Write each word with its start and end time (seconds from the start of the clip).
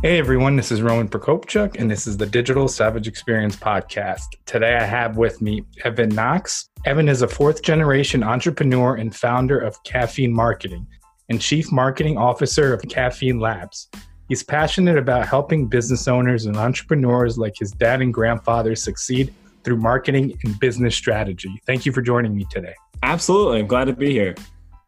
Hey 0.00 0.20
everyone, 0.20 0.54
this 0.54 0.70
is 0.70 0.80
Roman 0.80 1.08
Prokopchuk, 1.08 1.80
and 1.80 1.90
this 1.90 2.06
is 2.06 2.16
the 2.16 2.24
Digital 2.24 2.68
Savage 2.68 3.08
Experience 3.08 3.56
podcast. 3.56 4.26
Today 4.46 4.76
I 4.76 4.84
have 4.84 5.16
with 5.16 5.42
me 5.42 5.64
Evan 5.82 6.10
Knox. 6.10 6.70
Evan 6.84 7.08
is 7.08 7.22
a 7.22 7.26
fourth 7.26 7.62
generation 7.62 8.22
entrepreneur 8.22 8.94
and 8.94 9.12
founder 9.12 9.58
of 9.58 9.82
Caffeine 9.82 10.32
Marketing 10.32 10.86
and 11.28 11.40
chief 11.40 11.72
marketing 11.72 12.16
officer 12.16 12.72
of 12.72 12.80
Caffeine 12.82 13.40
Labs. 13.40 13.88
He's 14.28 14.44
passionate 14.44 14.98
about 14.98 15.26
helping 15.26 15.66
business 15.66 16.06
owners 16.06 16.46
and 16.46 16.56
entrepreneurs 16.56 17.36
like 17.36 17.56
his 17.58 17.72
dad 17.72 18.00
and 18.00 18.14
grandfather 18.14 18.76
succeed 18.76 19.34
through 19.64 19.78
marketing 19.78 20.38
and 20.44 20.60
business 20.60 20.94
strategy. 20.94 21.60
Thank 21.66 21.84
you 21.84 21.90
for 21.90 22.02
joining 22.02 22.36
me 22.36 22.46
today. 22.52 22.74
Absolutely. 23.02 23.58
I'm 23.58 23.66
glad 23.66 23.86
to 23.86 23.94
be 23.94 24.12
here. 24.12 24.36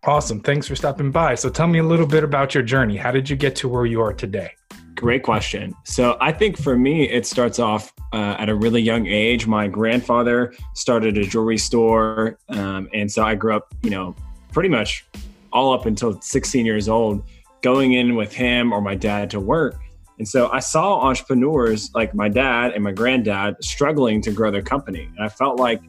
Awesome. 0.04 0.38
Thanks 0.38 0.68
for 0.68 0.77
stopping 0.77 1.10
by. 1.10 1.34
So 1.34 1.51
tell 1.51 1.66
me 1.66 1.80
a 1.80 1.84
little 1.84 2.06
bit 2.06 2.23
about 2.23 2.54
your 2.54 2.62
journey. 2.62 2.96
How 2.96 3.10
did 3.10 3.29
you 3.29 3.34
get 3.34 3.56
to 3.56 3.68
where 3.68 3.87
you 3.87 4.01
are 4.02 4.12
today? 4.12 4.52
Great 4.95 5.23
question. 5.23 5.74
So 5.85 6.16
I 6.21 6.33
think 6.33 6.59
for 6.59 6.77
me, 6.77 7.09
it 7.09 7.27
starts 7.27 7.59
off 7.59 7.93
uh, 8.13 8.37
at 8.38 8.49
a 8.49 8.55
really 8.55 8.83
young 8.83 9.07
age. 9.07 9.46
My 9.46 9.66
grandfather 9.66 10.52
started 10.74 11.16
a 11.16 11.24
jewelry 11.24 11.59
store, 11.59 12.38
um, 12.49 12.88
and 12.93 13.11
so 13.11 13.24
I 13.24 13.35
grew 13.35 13.57
up, 13.57 13.73
you 13.83 13.91
know, 13.91 14.15
pretty 14.52 14.68
much 14.68 15.07
all 15.52 15.73
up 15.73 15.87
until 15.87 16.21
16 16.21 16.66
years 16.66 16.88
old, 16.88 17.23
going 17.63 17.95
in 17.95 18.15
with 18.15 18.33
him 18.33 18.73
or 18.73 18.80
my 18.80 18.95
dad 18.95 19.30
to 19.30 19.41
work. 19.41 19.77
And 20.18 20.29
so 20.29 20.51
I 20.51 20.61
saw 20.61 21.01
entrepreneurs 21.01 21.91
like 21.95 22.15
my 22.15 22.29
dad 22.29 22.73
and 22.73 22.85
my 22.85 22.93
granddad 22.93 23.57
struggling 23.63 24.21
to 24.23 24.33
grow 24.33 24.51
their 24.51 24.63
company, 24.63 25.09
and 25.16 25.24
I 25.24 25.29
felt 25.29 25.59
like 25.59 25.80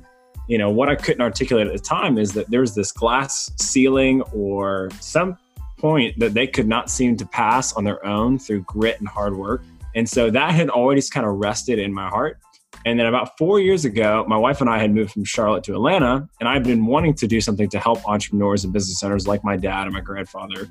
you 0.47 0.57
know 0.57 0.71
what 0.71 0.89
i 0.89 0.95
couldn't 0.95 1.21
articulate 1.21 1.67
at 1.67 1.73
the 1.73 1.79
time 1.79 2.17
is 2.17 2.33
that 2.33 2.49
there's 2.49 2.73
this 2.73 2.91
glass 2.91 3.51
ceiling 3.57 4.21
or 4.33 4.89
some 4.99 5.37
point 5.81 6.19
that 6.19 6.33
they 6.33 6.47
could 6.47 6.67
not 6.67 6.89
seem 6.89 7.17
to 7.17 7.25
pass 7.25 7.73
on 7.73 7.83
their 7.83 8.05
own 8.05 8.37
through 8.37 8.61
grit 8.61 8.99
and 8.99 9.07
hard 9.07 9.35
work. 9.35 9.63
And 9.95 10.07
so 10.07 10.29
that 10.29 10.53
had 10.53 10.69
always 10.69 11.09
kind 11.09 11.25
of 11.25 11.33
rested 11.33 11.79
in 11.79 11.93
my 11.93 12.07
heart. 12.07 12.37
And 12.85 12.99
then 12.99 13.07
about 13.07 13.37
four 13.37 13.59
years 13.59 13.83
ago, 13.85 14.25
my 14.27 14.37
wife 14.37 14.61
and 14.61 14.69
I 14.69 14.79
had 14.79 14.93
moved 14.93 15.11
from 15.11 15.25
Charlotte 15.25 15.63
to 15.65 15.73
Atlanta, 15.73 16.27
and 16.39 16.47
I've 16.47 16.63
been 16.63 16.85
wanting 16.85 17.13
to 17.15 17.27
do 17.27 17.41
something 17.41 17.69
to 17.69 17.79
help 17.79 18.07
entrepreneurs 18.07 18.63
and 18.63 18.71
business 18.71 19.03
owners 19.03 19.27
like 19.27 19.43
my 19.43 19.57
dad 19.57 19.83
and 19.83 19.93
my 19.93 20.01
grandfather. 20.01 20.67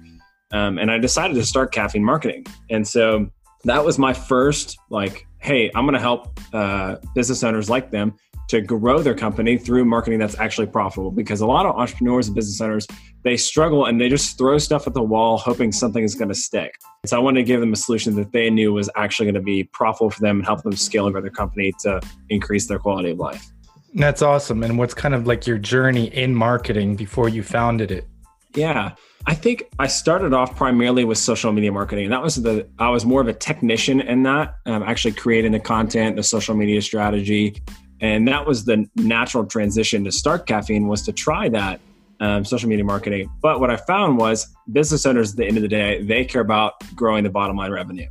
Um, 0.53 0.79
and 0.79 0.91
I 0.91 0.99
decided 0.99 1.35
to 1.35 1.45
start 1.45 1.73
caffeine 1.73 2.05
marketing. 2.05 2.47
And 2.71 2.87
so 2.87 3.31
that 3.65 3.85
was 3.85 3.99
my 3.99 4.13
first, 4.13 4.79
like, 4.89 5.27
hey, 5.39 5.71
I'm 5.75 5.85
going 5.85 5.95
to 5.95 6.01
help 6.01 6.41
uh, 6.53 6.97
business 7.15 7.45
owners 7.45 7.69
like 7.71 7.91
them 7.91 8.15
to 8.51 8.61
grow 8.61 9.01
their 9.01 9.15
company 9.15 9.57
through 9.57 9.85
marketing 9.85 10.19
that's 10.19 10.39
actually 10.39 10.67
profitable. 10.67 11.11
Because 11.11 11.41
a 11.41 11.47
lot 11.47 11.67
of 11.67 11.77
entrepreneurs 11.77 12.27
and 12.27 12.35
business 12.35 12.61
owners 12.61 12.87
they 13.23 13.37
struggle 13.37 13.85
and 13.85 14.01
they 14.01 14.09
just 14.09 14.39
throw 14.39 14.59
stuff 14.59 14.87
at 14.87 14.95
the 14.95 15.03
wall 15.03 15.37
hoping 15.37 15.73
something 15.73 16.03
is 16.03 16.15
going 16.15 16.29
to 16.31 16.35
stick. 16.35 16.75
So 17.07 17.17
i 17.17 17.21
wanted 17.21 17.41
to 17.41 17.45
give 17.45 17.61
them 17.61 17.73
a 17.73 17.77
solution 17.77 18.15
that 18.17 18.33
they 18.33 18.51
knew 18.51 18.73
was 18.73 18.89
actually 18.97 19.27
going 19.27 19.35
to 19.35 19.43
be 19.43 19.65
profitable 19.65 20.11
for 20.11 20.21
them 20.21 20.39
and 20.39 20.47
help 20.47 20.63
them 20.63 20.75
scale 20.75 21.07
and 21.07 21.13
grow 21.13 21.23
their 21.23 21.31
company 21.31 21.73
to 21.81 22.01
increase 22.29 22.67
their 22.67 22.79
quality 22.79 23.11
of 23.11 23.19
life. 23.19 23.47
That's 23.95 24.23
awesome. 24.23 24.63
And 24.63 24.79
what's 24.79 24.95
kind 24.95 25.15
of 25.15 25.27
like 25.27 25.47
your 25.47 25.59
journey 25.59 26.07
in 26.07 26.35
marketing 26.35 26.97
before 26.97 27.29
you 27.29 27.43
founded 27.43 27.91
it? 27.91 28.07
Yeah. 28.55 28.93
I 29.27 29.35
think 29.35 29.65
I 29.79 29.87
started 29.87 30.33
off 30.33 30.57
primarily 30.57 31.05
with 31.05 31.19
social 31.19 31.53
media 31.53 31.73
marketing. 31.73 32.05
And 32.05 32.13
that 32.13 32.23
was 32.23 32.37
the 32.37 32.69
I 32.79 32.89
was 32.89 33.05
more 33.05 33.21
of 33.21 33.29
a 33.29 33.35
technician 33.35 34.01
in 34.01 34.23
that, 34.23 34.55
um, 34.67 34.83
actually 34.83 35.13
creating 35.13 35.53
the 35.53 35.61
content, 35.61 36.17
the 36.17 36.23
social 36.23 36.55
media 36.55 36.81
strategy, 36.81 37.63
and 38.01 38.27
that 38.29 38.47
was 38.47 38.65
the 38.65 38.89
natural 38.97 39.45
transition 39.47 40.05
to 40.05 40.13
start 40.13 40.47
caffeine 40.47 40.87
was 40.89 41.03
to 41.03 41.13
try 41.13 41.49
that 41.49 41.81
um, 42.21 42.45
social 42.45 42.69
media 42.69 42.85
marketing. 42.85 43.31
But 43.43 43.61
what 43.61 43.71
i 43.71 43.77
found 43.77 44.19
was 44.19 44.47
business 44.73 45.07
owners 45.07 45.33
at 45.33 45.37
the 45.37 45.47
end 45.47 45.57
of 45.57 45.63
the 45.63 45.69
day 45.69 46.03
they 46.03 46.25
care 46.25 46.43
about 46.43 46.75
growing 46.95 47.25
the 47.25 47.31
bottom 47.31 47.57
line 47.57 47.71
revenue. 47.71 48.09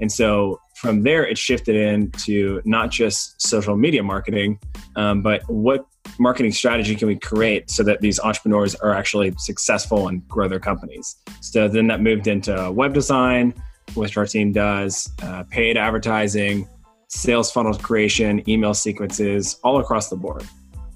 And 0.00 0.10
so 0.10 0.60
from 0.76 1.02
there 1.02 1.24
it 1.26 1.38
shifted 1.38 1.76
into 1.76 2.60
not 2.64 2.90
just 2.90 3.40
social 3.40 3.76
media 3.76 4.02
marketing 4.02 4.58
um, 4.96 5.22
but 5.22 5.42
what 5.48 5.86
marketing 6.18 6.52
strategy 6.52 6.94
can 6.94 7.08
we 7.08 7.16
create 7.16 7.70
so 7.70 7.82
that 7.84 8.00
these 8.00 8.18
entrepreneurs 8.20 8.74
are 8.76 8.92
actually 8.92 9.32
successful 9.38 10.08
and 10.08 10.26
grow 10.28 10.48
their 10.48 10.60
companies? 10.60 11.16
So 11.40 11.68
then 11.68 11.86
that 11.86 12.00
moved 12.00 12.26
into 12.26 12.70
web 12.72 12.94
design 12.94 13.54
which 13.94 14.16
our 14.16 14.26
team 14.26 14.52
does 14.52 15.10
uh, 15.22 15.44
paid 15.50 15.76
advertising 15.76 16.68
sales 17.12 17.52
funnel 17.52 17.74
creation, 17.74 18.48
email 18.48 18.74
sequences, 18.74 19.60
all 19.62 19.78
across 19.80 20.08
the 20.08 20.16
board. 20.16 20.44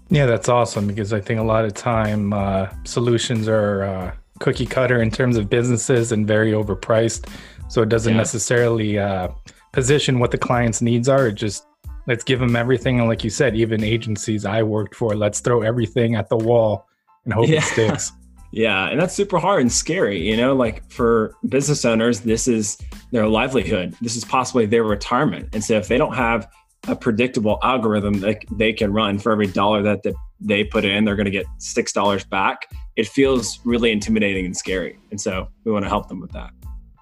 Yeah, 0.09 0.27
that's 0.27 0.49
awesome 0.49 0.87
because 0.87 1.13
I 1.13 1.21
think 1.21 1.41
a 1.41 1.43
lot 1.43 1.65
of 1.65 1.75
time 1.75 2.33
uh, 2.33 2.69
solutions 2.85 3.49
are 3.49 3.83
uh, 3.83 4.15
cookie 4.39 4.67
cutter 4.67 5.03
in 5.03 5.11
terms 5.11 5.37
of 5.37 5.51
businesses 5.51 6.13
and 6.13 6.27
very 6.27 6.53
overpriced. 6.53 7.29
So 7.69 7.83
it 7.83 7.89
doesn't 7.89 8.13
yeah. 8.13 8.19
necessarily 8.19 8.99
uh, 8.99 9.29
position 9.73 10.19
what 10.19 10.31
the 10.31 10.39
client's 10.39 10.81
needs 10.81 11.09
are. 11.09 11.27
It 11.29 11.35
just 11.35 11.67
let's 12.07 12.25
give 12.25 12.41
them 12.41 12.57
everything. 12.57 12.99
And 12.99 13.09
like 13.09 13.25
you 13.25 13.31
said, 13.31 13.55
even 13.57 13.85
agencies 13.85 14.47
I 14.47 14.63
worked 14.63 14.95
for, 14.95 15.15
let's 15.15 15.41
throw 15.41 15.63
everything 15.63 16.15
at 16.15 16.29
the 16.29 16.37
wall 16.37 16.87
and 17.25 17.35
hope 17.35 17.49
yeah. 17.49 17.59
it 17.59 17.65
sticks. 17.65 18.13
Yeah, 18.57 18.89
and 18.89 18.99
that's 18.99 19.13
super 19.13 19.39
hard 19.39 19.61
and 19.61 19.71
scary. 19.71 20.27
You 20.27 20.35
know, 20.35 20.55
like 20.55 20.91
for 20.91 21.35
business 21.47 21.85
owners, 21.85 22.21
this 22.21 22.49
is 22.49 22.79
their 23.13 23.29
livelihood. 23.29 23.95
This 24.01 24.17
is 24.17 24.25
possibly 24.25 24.65
their 24.65 24.83
retirement. 24.83 25.51
And 25.53 25.63
so 25.63 25.75
if 25.75 25.89
they 25.89 25.99
don't 25.99 26.15
have 26.15 26.49
a 26.89 26.97
predictable 26.97 27.59
algorithm 27.63 28.21
that 28.21 28.39
they 28.51 28.73
can 28.73 28.95
run 28.95 29.19
for 29.19 29.31
every 29.31 29.47
dollar 29.47 29.83
that 29.83 30.03
they 30.41 30.65
put 30.65 30.87
in, 30.87 31.05
they're 31.05 31.17
going 31.17 31.27
to 31.27 31.31
get 31.31 31.45
six 31.59 31.93
dollars 31.93 32.25
back. 32.25 32.67
It 32.97 33.07
feels 33.07 33.61
really 33.65 33.93
intimidating 33.93 34.47
and 34.47 34.57
scary. 34.57 34.99
And 35.11 35.21
so 35.21 35.49
we 35.65 35.73
want 35.73 35.85
to 35.85 35.91
help 35.91 36.09
them 36.09 36.23
with 36.23 36.33
that. 36.33 36.56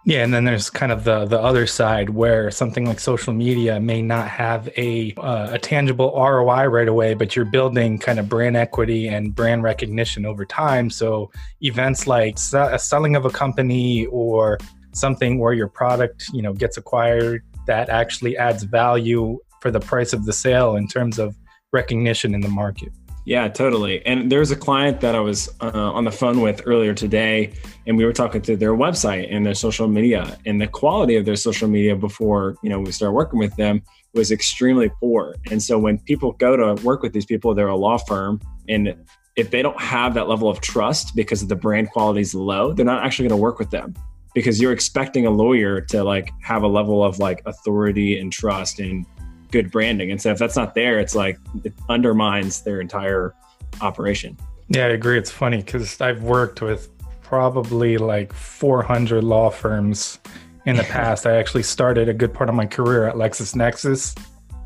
Yeah, 0.07 0.23
and 0.23 0.35
then 0.35 0.45
there's 0.45 0.69
kind 0.69 0.93
of 0.93 1.05
the 1.05 1.25
the 1.25 1.41
other 1.41 1.67
side 1.67 2.11
where 2.11 2.51
something 2.51 2.85
like 2.85 3.01
social 3.01 3.33
media 3.33 3.81
may 3.81 4.03
not 4.03 4.29
have 4.29 4.69
a 4.77 5.15
uh, 5.17 5.55
a 5.55 5.59
tangible 5.59 6.13
ROI 6.15 6.67
right 6.67 6.89
away, 6.89 7.15
but 7.15 7.35
you're 7.35 7.47
building 7.47 7.99
kind 7.99 8.19
of 8.19 8.29
brand 8.29 8.55
equity 8.55 9.09
and 9.09 9.35
brand 9.35 9.63
recognition 9.63 10.27
over 10.27 10.45
time. 10.45 10.91
So 10.91 11.31
events 11.63 12.07
like 12.07 12.37
a 12.53 12.79
selling 12.79 13.17
of 13.17 13.25
a 13.25 13.31
company 13.31 14.05
or 14.07 14.59
something 14.93 15.39
where 15.39 15.55
your 15.55 15.69
product, 15.69 16.27
you 16.35 16.43
know, 16.43 16.53
gets 16.53 16.77
acquired 16.77 17.43
that 17.67 17.89
actually 17.89 18.37
adds 18.37 18.63
value 18.63 19.39
for 19.61 19.71
the 19.71 19.81
price 19.81 20.13
of 20.13 20.27
the 20.27 20.35
sale 20.35 20.77
in 20.77 20.87
terms 20.87 21.19
of 21.19 21.35
recognition 21.73 22.35
in 22.35 22.43
the 22.43 22.49
market. 22.49 22.93
Yeah, 23.27 23.49
totally. 23.49 24.05
And 24.05 24.31
there's 24.31 24.51
a 24.51 24.57
client 24.57 25.01
that 25.01 25.15
I 25.15 25.21
was 25.21 25.49
uh, 25.63 25.71
on 25.73 26.05
the 26.05 26.11
phone 26.11 26.43
with 26.43 26.61
earlier 26.67 26.93
today, 26.93 27.55
and 27.87 27.97
we 27.97 28.05
were 28.05 28.13
talking 28.13 28.43
to 28.43 28.57
their 28.57 28.75
website 28.75 29.35
and 29.35 29.47
their 29.47 29.55
social 29.55 29.89
media, 29.89 30.39
and 30.45 30.61
the 30.61 30.67
quality 30.67 31.17
of 31.17 31.25
their 31.25 31.37
social 31.37 31.67
media 31.67 31.97
before 31.97 32.57
you 32.63 32.69
know 32.69 32.81
we 32.81 32.93
started 32.93 33.13
working 33.13 33.39
with 33.39 33.57
them 33.57 33.83
was 34.13 34.31
extremely 34.31 34.91
poor. 35.01 35.37
And 35.51 35.63
so 35.63 35.79
when 35.79 35.99
people 36.01 36.33
go 36.33 36.55
to 36.55 36.83
work 36.85 37.03
with 37.03 37.15
these 37.15 37.25
people, 37.25 37.55
they're 37.55 37.67
a 37.69 37.77
law 37.77 37.97
firm, 37.97 38.41
and 38.69 38.95
if 39.37 39.51
they 39.51 39.63
don't 39.63 39.81
have 39.81 40.15
that 40.15 40.29
level 40.29 40.49
of 40.49 40.61
trust 40.61 41.17
because 41.17 41.47
the 41.47 41.57
brand 41.57 41.91
quality 41.91 42.21
is 42.21 42.35
low, 42.35 42.73
they're 42.73 42.85
not 42.85 43.05
actually 43.05 43.29
going 43.29 43.39
to 43.39 43.43
work 43.43 43.59
with 43.59 43.71
them 43.71 43.95
because 44.35 44.61
you're 44.61 44.73
expecting 44.73 45.27
a 45.27 45.31
lawyer 45.31 45.81
to 45.81 46.05
like 46.05 46.31
have 46.43 46.63
a 46.63 46.69
level 46.69 47.03
of 47.03 47.19
like 47.19 47.43
authority 47.47 48.19
and 48.19 48.33
trust 48.33 48.81
and 48.81 49.07
good 49.55 49.71
branding. 49.71 50.11
And 50.11 50.21
so 50.21 50.33
if 50.33 50.39
that's 50.39 50.57
not 50.57 50.75
there, 50.75 50.99
it's 50.99 51.15
like 51.15 51.39
it 51.63 51.73
undermines 51.89 52.63
their 52.63 52.81
entire 52.81 53.35
operation. 53.81 54.37
Yeah, 54.69 54.87
I 54.87 54.89
agree. 54.89 55.17
It's 55.17 55.31
funny 55.31 55.59
because 55.59 56.01
I've 56.01 56.25
worked 56.25 56.61
with 56.61 56.89
probably 57.23 57.97
like 57.97 58.33
400 58.33 59.23
law 59.23 59.51
firms 59.51 60.19
in 60.67 60.75
the 60.75 60.83
past. 60.97 61.25
I 61.25 61.37
actually 61.37 61.63
started 61.63 62.09
a 62.09 62.15
good 62.15 62.35
part 62.35 62.49
of 62.49 62.57
my 62.57 62.67
career 62.67 63.07
at 63.07 63.15
LexisNexis, 63.15 64.19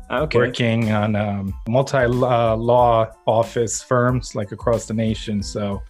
okay. 0.09 0.37
working 0.39 0.91
on 0.91 1.15
um, 1.15 1.53
multi 1.67 1.97
uh, 1.97 2.55
law 2.55 3.11
office 3.27 3.83
firms 3.83 4.33
like 4.33 4.51
across 4.51 4.87
the 4.87 4.95
nation. 4.95 5.43
So, 5.43 5.83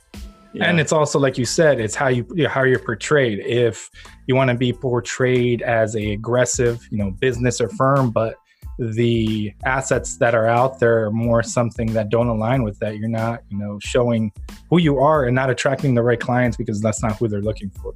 yeah. 0.51 0.65
and 0.65 0.77
it's 0.77 0.91
also 0.91 1.19
like 1.19 1.37
you 1.37 1.45
said, 1.45 1.79
it's 1.79 1.95
how 1.95 2.09
you 2.09 2.25
how 2.49 2.63
you're 2.63 2.79
portrayed. 2.79 3.39
If 3.39 3.89
you 4.27 4.35
want 4.35 4.49
to 4.49 4.57
be 4.57 4.73
portrayed 4.73 5.61
as 5.61 5.95
a 5.95 6.11
aggressive, 6.11 6.85
you 6.91 6.97
know, 6.97 7.11
business 7.11 7.61
or 7.61 7.69
firm, 7.69 8.11
but 8.11 8.35
the 8.79 9.53
assets 9.65 10.17
that 10.17 10.33
are 10.33 10.47
out 10.47 10.79
there 10.79 11.05
are 11.05 11.11
more 11.11 11.43
something 11.43 11.93
that 11.93 12.09
don't 12.09 12.27
align 12.27 12.63
with 12.63 12.79
that. 12.79 12.97
You're 12.97 13.09
not, 13.09 13.43
you 13.49 13.57
know, 13.57 13.77
showing 13.81 14.31
who 14.69 14.79
you 14.79 14.99
are 14.99 15.25
and 15.25 15.35
not 15.35 15.49
attracting 15.49 15.95
the 15.95 16.01
right 16.01 16.19
clients 16.19 16.55
because 16.55 16.81
that's 16.81 17.03
not 17.03 17.17
who 17.17 17.27
they're 17.27 17.41
looking 17.41 17.69
for. 17.69 17.93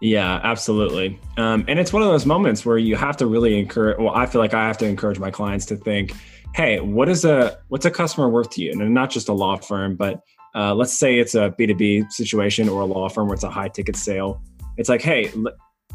Yeah, 0.00 0.40
absolutely. 0.44 1.18
Um, 1.36 1.64
and 1.66 1.80
it's 1.80 1.92
one 1.92 2.02
of 2.02 2.08
those 2.08 2.24
moments 2.24 2.64
where 2.64 2.78
you 2.78 2.94
have 2.94 3.16
to 3.16 3.26
really 3.26 3.58
encourage. 3.58 3.98
Well, 3.98 4.14
I 4.14 4.26
feel 4.26 4.40
like 4.40 4.54
I 4.54 4.66
have 4.68 4.78
to 4.78 4.86
encourage 4.86 5.18
my 5.18 5.32
clients 5.32 5.66
to 5.66 5.76
think, 5.76 6.14
"Hey, 6.54 6.78
what 6.78 7.08
is 7.08 7.24
a 7.24 7.58
what's 7.66 7.84
a 7.84 7.90
customer 7.90 8.28
worth 8.28 8.50
to 8.50 8.62
you?" 8.62 8.70
And 8.70 8.94
not 8.94 9.10
just 9.10 9.28
a 9.28 9.32
law 9.32 9.56
firm, 9.56 9.96
but 9.96 10.20
uh, 10.54 10.72
let's 10.74 10.92
say 10.92 11.18
it's 11.18 11.34
a 11.34 11.52
B 11.58 11.66
two 11.66 11.74
B 11.74 12.04
situation 12.10 12.68
or 12.68 12.82
a 12.82 12.84
law 12.84 13.08
firm 13.08 13.26
where 13.26 13.34
it's 13.34 13.42
a 13.42 13.50
high 13.50 13.68
ticket 13.68 13.96
sale. 13.96 14.40
It's 14.76 14.88
like, 14.88 15.02
hey, 15.02 15.32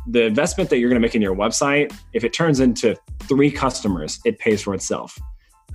the 0.08 0.24
investment 0.24 0.70
that 0.70 0.78
you're 0.78 0.90
going 0.90 1.02
to 1.02 1.06
make 1.06 1.16
in 1.16 1.22
your 1.22 1.36
website, 1.36 1.96
if 2.14 2.24
it 2.24 2.34
turns 2.34 2.60
into 2.60 2.96
three 3.24 3.52
customers, 3.52 4.20
it 4.26 4.40
pays 4.40 4.62
for 4.62 4.74
itself. 4.74 5.18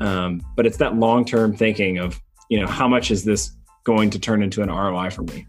Um, 0.01 0.43
but 0.57 0.67
it's 0.67 0.77
that 0.79 0.97
long 0.97 1.25
term 1.25 1.57
thinking 1.57 1.99
of, 1.99 2.21
you 2.49 2.61
know, 2.61 2.67
how 2.67 2.87
much 2.89 3.11
is 3.11 3.25
this 3.25 3.53
going 3.85 4.11
to 4.11 4.19
turn 4.19 4.43
into 4.43 4.63
an 4.63 4.71
ROI 4.71 5.11
for 5.11 5.23
me? 5.23 5.47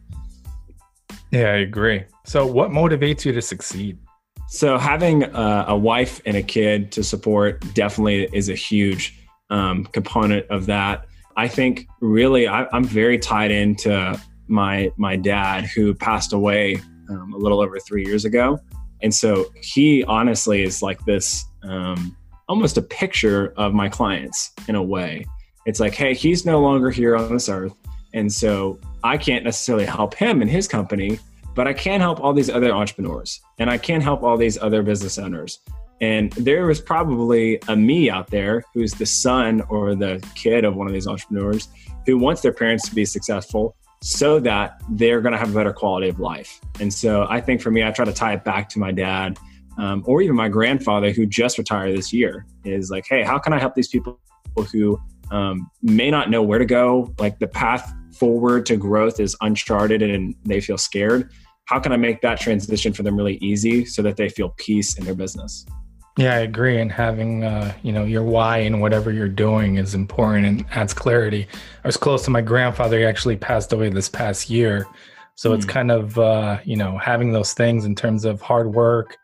Yeah, 1.32 1.52
I 1.52 1.58
agree. 1.58 2.06
So, 2.26 2.46
what 2.46 2.72
motivates 2.72 3.26
you 3.26 3.34
to 3.34 3.42
succeed? 3.42 4.00
So, 4.48 4.78
having 4.78 5.24
a, 5.24 5.66
a 5.70 5.78
wife 5.78 6.22
and 6.26 6.36
a 6.36 6.42
kid 6.42 6.92
to 6.94 7.04
support 7.04 7.64
definitely 7.74 8.28
is 8.34 8.50
a 8.50 8.56
huge 8.56 9.20
um, 9.50 9.86
component 9.86 10.48
of 10.50 10.66
that. 10.68 11.06
I 11.38 11.48
think 11.48 11.88
really 12.02 12.48
I, 12.48 12.66
am 12.76 12.84
very 12.84 13.20
tied 13.20 13.52
into 13.52 14.20
my 14.48 14.92
my 14.98 15.16
dad 15.16 15.66
who 15.66 15.94
passed 15.94 16.34
away 16.34 16.82
um, 17.10 17.34
a 17.34 17.38
little 17.38 17.62
over 17.62 17.80
three 17.80 18.06
years 18.06 18.26
ago, 18.26 18.60
and 19.02 19.14
so 19.14 19.46
he 19.62 20.04
honestly 20.06 20.64
is 20.64 20.82
like 20.82 21.04
this 21.06 21.46
um, 21.64 22.16
almost 22.48 22.78
a 22.78 22.82
picture 22.82 23.54
of 23.58 23.74
my 23.74 23.88
clients 23.88 24.52
in 24.68 24.76
a 24.76 24.84
way. 24.84 25.26
It's 25.66 25.80
like, 25.80 25.94
hey, 25.94 26.14
he's 26.14 26.46
no 26.46 26.60
longer 26.60 26.90
here 26.90 27.16
on 27.16 27.32
this 27.32 27.48
earth. 27.48 27.74
And 28.14 28.32
so 28.32 28.80
I 29.04 29.18
can't 29.18 29.44
necessarily 29.44 29.86
help 29.86 30.16
him 30.16 30.42
and 30.42 30.50
his 30.50 30.68
company, 30.68 31.20
but 31.56 31.68
I 31.68 31.74
can 31.74 32.02
help 32.02 32.20
all 32.20 32.34
these 32.34 32.50
other 32.50 32.72
entrepreneurs 32.72 33.40
and 33.60 33.70
I 33.70 33.78
can 33.78 34.02
help 34.02 34.24
all 34.24 34.36
these 34.36 34.58
other 34.58 34.82
business 34.82 35.20
owners. 35.20 35.60
And 36.02 36.32
there 36.34 36.70
is 36.72 36.80
probably 36.80 37.60
a 37.68 37.76
me 37.76 38.10
out 38.10 38.32
there 38.32 38.64
who's 38.74 38.94
the 38.94 39.06
son 39.06 39.62
or 39.70 39.96
the 39.96 40.26
kid 40.34 40.66
of 40.66 40.76
one 40.76 40.88
of 40.88 40.94
these 40.94 41.08
entrepreneurs 41.08 41.68
who 42.06 42.18
wants 42.18 42.42
their 42.42 42.54
parents 42.54 42.88
to 42.90 42.96
be 42.96 43.06
successful 43.06 43.76
so 44.02 44.40
that 44.40 44.82
they're 44.92 45.22
going 45.22 45.34
to 45.34 45.38
have 45.38 45.52
a 45.52 45.54
better 45.54 45.74
quality 45.74 46.08
of 46.08 46.20
life. 46.20 46.60
And 46.80 46.94
so 46.94 47.28
I 47.30 47.42
think 47.42 47.62
for 47.62 47.72
me, 47.72 47.84
I 47.84 47.92
try 47.92 48.06
to 48.06 48.14
tie 48.14 48.34
it 48.34 48.44
back 48.44 48.70
to 48.70 48.80
my 48.80 48.92
dad 48.92 49.38
um, 49.78 50.04
or 50.06 50.22
even 50.22 50.36
my 50.36 50.50
grandfather 50.50 51.12
who 51.12 51.26
just 51.26 51.58
retired 51.58 51.98
this 51.98 52.12
year 52.12 52.46
is 52.66 52.90
like, 52.90 53.06
hey, 53.08 53.24
how 53.24 53.40
can 53.40 53.54
I 53.54 53.60
help 53.60 53.76
these 53.76 53.88
people 53.88 54.20
who 54.72 55.00
um, 55.32 55.70
may 55.82 56.12
not 56.12 56.30
know 56.30 56.44
where 56.44 56.60
to 56.60 56.66
go? 56.66 57.14
Like 57.18 57.40
the 57.40 57.48
path 57.48 57.94
forward 58.18 58.66
to 58.68 58.76
growth 58.76 59.20
is 59.20 59.36
uncharted 59.42 60.02
and 60.02 60.36
they 60.44 60.60
feel 60.60 60.78
scared. 60.78 61.32
How 61.66 61.80
can 61.80 61.92
I 61.92 61.98
make 61.98 62.22
that 62.22 62.40
transition 62.40 62.94
for 62.94 63.04
them 63.04 63.16
really 63.16 63.36
easy 63.36 63.86
so 63.86 64.02
that 64.02 64.18
they 64.18 64.28
feel 64.28 64.50
peace 64.58 64.98
in 64.98 65.06
their 65.06 65.16
business? 65.16 65.66
Yeah, 66.20 66.36
I 66.36 66.40
agree. 66.40 66.82
And 66.82 66.92
having 66.92 67.46
uh, 67.46 67.74
you 67.82 67.94
know 67.94 68.04
your 68.04 68.24
why 68.24 68.58
in 68.58 68.82
whatever 68.82 69.10
you're 69.10 69.30
doing 69.30 69.78
is 69.78 69.96
important 69.96 70.46
and 70.46 70.66
adds 70.72 70.94
clarity. 70.94 71.48
I 71.86 71.88
was 71.88 71.96
close 71.96 72.26
to 72.26 72.30
my 72.30 72.42
grandfather; 72.42 73.00
he 73.00 73.06
actually 73.06 73.38
passed 73.38 73.72
away 73.72 73.90
this 73.90 74.10
past 74.10 74.50
year, 74.50 74.86
so 75.36 75.52
mm. 75.52 75.56
it's 75.56 75.64
hmm. 75.64 75.72
kind 75.72 75.92
of 75.92 76.20
uh, 76.20 76.60
you 76.66 76.76
know 76.76 76.98
having 76.98 77.32
those 77.32 77.54
things 77.54 77.86
in 77.86 77.96
terms 77.96 78.26
of 78.26 78.42
hard 78.42 78.74
work 78.74 79.16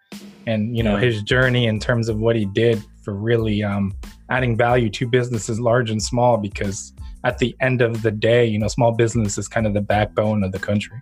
and 0.47 0.77
you 0.77 0.83
know 0.83 0.95
yeah. 0.95 1.01
his 1.01 1.21
journey 1.23 1.65
in 1.67 1.81
terms 1.81 2.07
of 2.07 2.17
what 2.17 2.37
he 2.37 2.45
did 2.45 2.81
for 3.03 3.13
really 3.13 3.61
um, 3.61 3.93
adding 4.29 4.55
value 4.55 4.89
to 4.91 5.05
businesses 5.05 5.59
large 5.59 5.91
and 5.91 6.01
small 6.01 6.37
because 6.37 6.93
at 7.25 7.39
the 7.39 7.53
end 7.59 7.81
of 7.81 8.03
the 8.03 8.11
day, 8.11 8.45
you 8.45 8.57
know, 8.57 8.69
small 8.69 8.93
business 8.93 9.37
is 9.37 9.49
kind 9.49 9.67
of 9.67 9.73
the 9.73 9.81
backbone 9.81 10.45
of 10.45 10.53
the 10.53 10.59
country. 10.59 10.97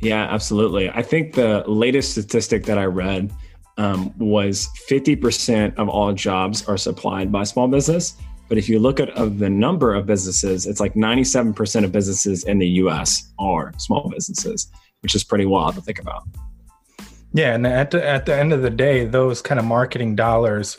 Yeah, 0.00 0.26
absolutely. 0.30 0.88
I 0.88 1.02
think 1.02 1.34
the 1.34 1.64
latest 1.66 2.12
statistic 2.12 2.64
that 2.64 2.78
I 2.78 2.86
read 2.86 3.30
um, 3.78 4.12
was 4.18 4.68
50% 4.88 5.76
of 5.76 5.88
all 5.88 6.12
jobs 6.12 6.66
are 6.68 6.76
supplied 6.76 7.32
by 7.32 7.44
small 7.44 7.68
business. 7.68 8.14
But 8.48 8.58
if 8.58 8.68
you 8.68 8.78
look 8.78 9.00
at 9.00 9.14
the 9.14 9.48
number 9.48 9.94
of 9.94 10.06
businesses, 10.06 10.66
it's 10.66 10.80
like 10.80 10.94
97% 10.94 11.84
of 11.84 11.92
businesses 11.92 12.44
in 12.44 12.58
the 12.58 12.68
US 12.68 13.32
are 13.38 13.72
small 13.78 14.10
businesses, 14.10 14.68
which 15.00 15.14
is 15.14 15.24
pretty 15.24 15.46
wild 15.46 15.74
to 15.76 15.80
think 15.80 15.98
about. 15.98 16.24
Yeah, 17.32 17.54
and 17.54 17.66
at 17.66 17.90
the, 17.90 18.06
at 18.06 18.26
the 18.26 18.36
end 18.36 18.52
of 18.52 18.60
the 18.60 18.70
day, 18.70 19.06
those 19.06 19.40
kind 19.40 19.58
of 19.58 19.64
marketing 19.64 20.16
dollars 20.16 20.78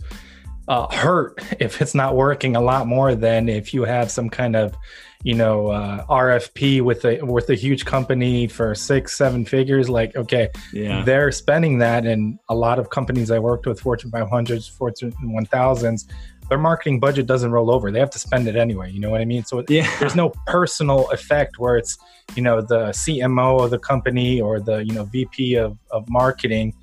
uh, 0.68 0.88
hurt 0.95 1.39
if 1.60 1.81
it's 1.81 1.94
not 1.94 2.15
working 2.15 2.56
a 2.56 2.62
lot 2.62 2.88
more 2.88 3.15
than 3.15 3.50
if 3.50 3.74
you 3.74 3.83
have 3.83 4.10
some 4.10 4.30
kind 4.30 4.56
of 4.56 4.75
you 5.24 5.33
know 5.33 5.68
uh, 5.68 6.06
RFP 6.06 6.81
with 6.81 7.06
a 7.06 7.21
with 7.21 7.50
a 7.50 7.56
huge 7.56 7.86
company 7.86 8.48
for 8.48 8.75
six 8.75 9.18
seven 9.18 9.45
figures 9.45 9.89
like 9.89 10.15
okay 10.15 10.50
yeah. 10.74 11.04
they're 11.04 11.31
spending 11.31 11.77
that. 11.80 12.06
And 12.06 12.39
a 12.50 12.56
lot 12.56 12.80
of 12.80 12.89
companies 12.89 13.31
I 13.31 13.39
worked 13.39 13.65
with 13.65 13.80
Fortune 13.80 14.12
500s 14.12 14.69
Fortune 14.69 15.13
1000s 15.24 16.06
their 16.50 16.57
marketing 16.57 17.00
budget 17.00 17.25
doesn't 17.25 17.51
roll 17.51 17.71
over. 17.71 17.89
They 17.89 18.00
have 18.00 18.09
to 18.12 18.19
spend 18.19 18.48
it 18.48 18.56
anyway. 18.56 18.92
You 18.92 19.00
know 19.00 19.09
what 19.09 19.21
I 19.21 19.25
mean? 19.25 19.45
So 19.45 19.63
yeah. 19.69 19.89
there's 20.00 20.16
no 20.16 20.33
personal 20.45 21.09
effect 21.12 21.57
where 21.57 21.77
it's 21.77 21.98
you 22.36 22.42
know 22.42 22.62
the 22.62 22.88
CMO 22.89 23.63
of 23.63 23.71
the 23.71 23.80
company 23.80 24.42
or 24.42 24.59
the 24.59 24.86
you 24.86 24.94
know 24.94 25.06
VP 25.06 25.56
of, 25.56 25.77
of 25.92 26.07
marketing 26.09 26.74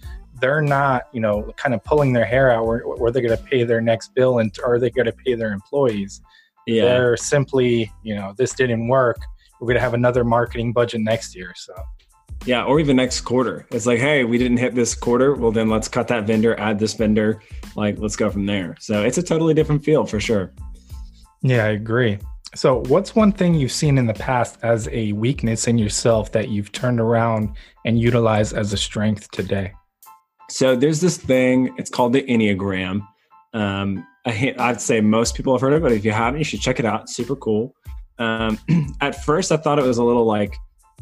they're 0.41 0.63
not, 0.63 1.05
you 1.13 1.21
know, 1.21 1.53
kind 1.57 1.75
of 1.75 1.83
pulling 1.85 2.13
their 2.13 2.25
hair 2.25 2.51
out 2.51 2.67
where, 2.67 2.81
where 2.81 3.11
they're 3.11 3.23
going 3.23 3.37
to 3.37 3.45
pay 3.45 3.65
their 3.65 3.81
next 3.81 4.15
bill 4.15 4.39
and 4.39 4.55
are 4.65 4.79
they 4.79 4.91
going 4.91 5.07
to 5.07 5.13
pay 5.13 5.35
their 5.35 5.53
employees. 5.53 6.21
Yeah. 6.67 6.85
They're 6.85 7.17
simply, 7.17 7.93
you 8.03 8.15
know, 8.15 8.35
this 8.37 8.53
didn't 8.53 8.89
work. 8.89 9.19
We're 9.61 9.67
going 9.67 9.77
to 9.77 9.83
have 9.83 9.95
another 9.95 10.25
marketing 10.25 10.73
budget 10.73 11.01
next 11.01 11.35
year. 11.35 11.53
So, 11.57 11.75
yeah, 12.47 12.65
or 12.65 12.81
even 12.81 12.97
next 12.97 13.21
quarter. 13.23 13.67
It's 13.71 13.87
like, 13.87 13.99
hey, 13.99 14.25
we 14.25 14.39
didn't 14.39 14.57
hit 14.57 14.75
this 14.75 14.95
quarter. 14.95 15.35
Well, 15.35 15.53
then 15.53 15.69
let's 15.69 15.89
cut 15.89 16.09
that 16.09 16.25
vendor, 16.25 16.59
add 16.59 16.79
this 16.79 16.95
vendor. 16.95 17.43
Like, 17.77 17.99
let's 17.99 18.17
go 18.17 18.31
from 18.31 18.47
there. 18.47 18.77
So 18.81 19.03
it's 19.03 19.19
a 19.19 19.23
totally 19.23 19.53
different 19.53 19.85
feel 19.85 20.07
for 20.07 20.21
sure. 20.21 20.53
Yeah, 21.43 21.65
I 21.65 21.71
agree. 21.71 22.19
So, 22.55 22.83
what's 22.89 23.15
one 23.15 23.31
thing 23.31 23.55
you've 23.55 23.73
seen 23.73 23.97
in 23.97 24.07
the 24.07 24.15
past 24.15 24.59
as 24.63 24.89
a 24.89 25.13
weakness 25.13 25.69
in 25.69 25.79
yourself 25.79 26.33
that 26.33 26.49
you've 26.49 26.73
turned 26.73 26.99
around 26.99 27.57
and 27.85 28.01
utilized 28.01 28.55
as 28.55 28.73
a 28.73 28.77
strength 28.77 29.31
today? 29.31 29.73
So 30.51 30.75
there's 30.75 31.01
this 31.01 31.17
thing. 31.17 31.75
It's 31.79 31.91
called 31.91 32.13
the 32.13 32.23
Enneagram. 32.23 33.07
Um, 33.55 34.07
I, 34.27 34.55
would 34.59 34.81
say 34.81 35.01
most 35.01 35.35
people 35.35 35.55
have 35.55 35.61
heard 35.61 35.73
of 35.73 35.79
it, 35.79 35.83
but 35.83 35.93
if 35.93 36.05
you 36.05 36.11
haven't, 36.11 36.39
you 36.39 36.45
should 36.45 36.61
check 36.61 36.79
it 36.79 36.85
out. 36.85 37.03
It's 37.03 37.15
super 37.15 37.37
cool. 37.37 37.75
Um, 38.19 38.59
at 39.01 39.25
first, 39.25 39.53
I 39.53 39.57
thought 39.57 39.79
it 39.79 39.85
was 39.85 39.99
a 39.99 40.05
little 40.05 40.25
like 40.25 40.57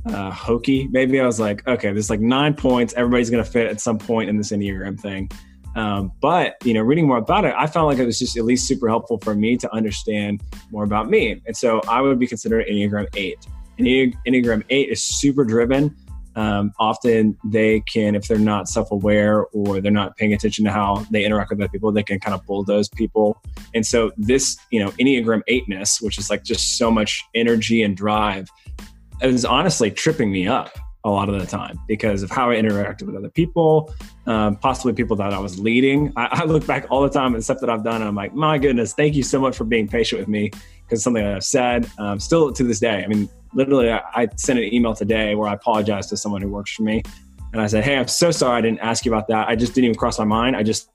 uh, 0.06 0.30
hokey. 0.30 0.86
Maybe 0.88 1.20
I 1.20 1.26
was 1.26 1.40
like, 1.40 1.66
okay, 1.66 1.92
there's 1.92 2.10
like 2.10 2.20
nine 2.20 2.54
points. 2.54 2.94
Everybody's 2.94 3.30
going 3.30 3.42
to 3.42 3.50
fit 3.50 3.66
at 3.66 3.80
some 3.80 3.98
point 3.98 4.28
in 4.28 4.36
this 4.36 4.52
Enneagram 4.52 5.00
thing. 5.00 5.30
Um, 5.74 6.12
but 6.20 6.56
you 6.64 6.74
know, 6.74 6.82
reading 6.82 7.06
more 7.06 7.18
about 7.18 7.44
it, 7.44 7.54
I 7.56 7.66
found 7.66 7.86
like 7.86 7.98
it 7.98 8.06
was 8.06 8.18
just 8.18 8.36
at 8.36 8.44
least 8.44 8.66
super 8.66 8.88
helpful 8.88 9.18
for 9.18 9.34
me 9.34 9.56
to 9.56 9.74
understand 9.74 10.42
more 10.70 10.84
about 10.84 11.08
me. 11.08 11.40
And 11.46 11.56
so 11.56 11.80
I 11.88 12.00
would 12.00 12.18
be 12.18 12.26
considered 12.26 12.66
Enneagram 12.66 13.08
Eight. 13.16 13.38
Enneagram 13.78 14.64
Eight 14.70 14.90
is 14.90 15.02
super 15.02 15.44
driven. 15.44 15.96
Um, 16.38 16.72
often 16.78 17.36
they 17.42 17.80
can, 17.80 18.14
if 18.14 18.28
they're 18.28 18.38
not 18.38 18.68
self 18.68 18.92
aware 18.92 19.46
or 19.46 19.80
they're 19.80 19.90
not 19.90 20.16
paying 20.16 20.32
attention 20.32 20.64
to 20.66 20.70
how 20.70 21.04
they 21.10 21.24
interact 21.24 21.50
with 21.50 21.60
other 21.60 21.68
people, 21.68 21.90
they 21.90 22.04
can 22.04 22.20
kind 22.20 22.32
of 22.32 22.46
bulldoze 22.46 22.88
people. 22.88 23.42
And 23.74 23.84
so, 23.84 24.12
this, 24.16 24.56
you 24.70 24.78
know, 24.78 24.90
Enneagram 24.92 25.42
eightness, 25.48 26.00
which 26.00 26.16
is 26.16 26.30
like 26.30 26.44
just 26.44 26.78
so 26.78 26.92
much 26.92 27.24
energy 27.34 27.82
and 27.82 27.96
drive, 27.96 28.48
is 29.20 29.44
honestly 29.44 29.90
tripping 29.90 30.30
me 30.30 30.46
up 30.46 30.78
a 31.02 31.10
lot 31.10 31.28
of 31.28 31.40
the 31.40 31.46
time 31.46 31.80
because 31.88 32.22
of 32.22 32.30
how 32.30 32.50
I 32.50 32.54
interacted 32.54 33.02
with 33.02 33.16
other 33.16 33.30
people, 33.30 33.92
um, 34.26 34.54
possibly 34.56 34.92
people 34.92 35.16
that 35.16 35.32
I 35.32 35.40
was 35.40 35.58
leading. 35.58 36.12
I, 36.14 36.28
I, 36.30 36.44
look 36.44 36.66
back 36.66 36.86
all 36.88 37.02
the 37.02 37.10
time 37.10 37.34
at 37.34 37.42
stuff 37.42 37.58
that 37.60 37.70
I've 37.70 37.82
done, 37.82 37.96
and 37.96 38.04
I'm 38.04 38.14
like, 38.14 38.34
my 38.34 38.58
goodness, 38.58 38.92
thank 38.92 39.16
you 39.16 39.24
so 39.24 39.40
much 39.40 39.56
for 39.56 39.64
being 39.64 39.88
patient 39.88 40.20
with 40.20 40.28
me 40.28 40.50
because 40.82 41.02
something 41.02 41.24
that 41.24 41.34
I've 41.34 41.44
said, 41.44 41.90
um, 41.98 42.20
still 42.20 42.52
to 42.52 42.62
this 42.62 42.78
day. 42.78 43.02
I 43.02 43.08
mean, 43.08 43.28
literally, 43.52 43.90
I, 43.90 44.02
I 44.14 44.28
sent 44.36 44.58
an 44.58 44.72
email 44.72 44.94
today 44.94 45.34
where 45.34 45.48
I 45.48 45.54
apologized 45.54 46.10
to 46.10 46.16
someone 46.16 46.42
who 46.42 46.48
works 46.48 46.72
for 46.72 46.82
me. 46.82 47.02
And 47.52 47.62
I 47.62 47.66
said, 47.66 47.84
Hey, 47.84 47.96
I'm 47.96 48.08
so 48.08 48.30
sorry 48.30 48.58
I 48.58 48.60
didn't 48.60 48.80
ask 48.80 49.04
you 49.04 49.12
about 49.12 49.28
that. 49.28 49.48
I 49.48 49.56
just 49.56 49.74
didn't 49.74 49.86
even 49.86 49.96
cross 49.96 50.18
my 50.18 50.24
mind. 50.24 50.56
I 50.56 50.62
just 50.62 50.90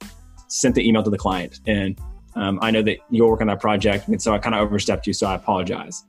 sent 0.47 0.75
the 0.75 0.87
email 0.87 1.03
to 1.03 1.09
the 1.09 1.17
client. 1.17 1.59
And 1.65 1.99
um, 2.35 2.59
I 2.61 2.71
know 2.71 2.81
that 2.83 2.99
you're 3.09 3.27
working 3.27 3.49
on 3.49 3.55
that 3.55 3.61
project. 3.61 4.07
And 4.07 4.21
so 4.21 4.33
I 4.33 4.39
kind 4.39 4.55
of 4.55 4.61
overstepped 4.61 5.07
you. 5.07 5.13
So 5.13 5.27
I 5.27 5.35
apologize. 5.35 6.03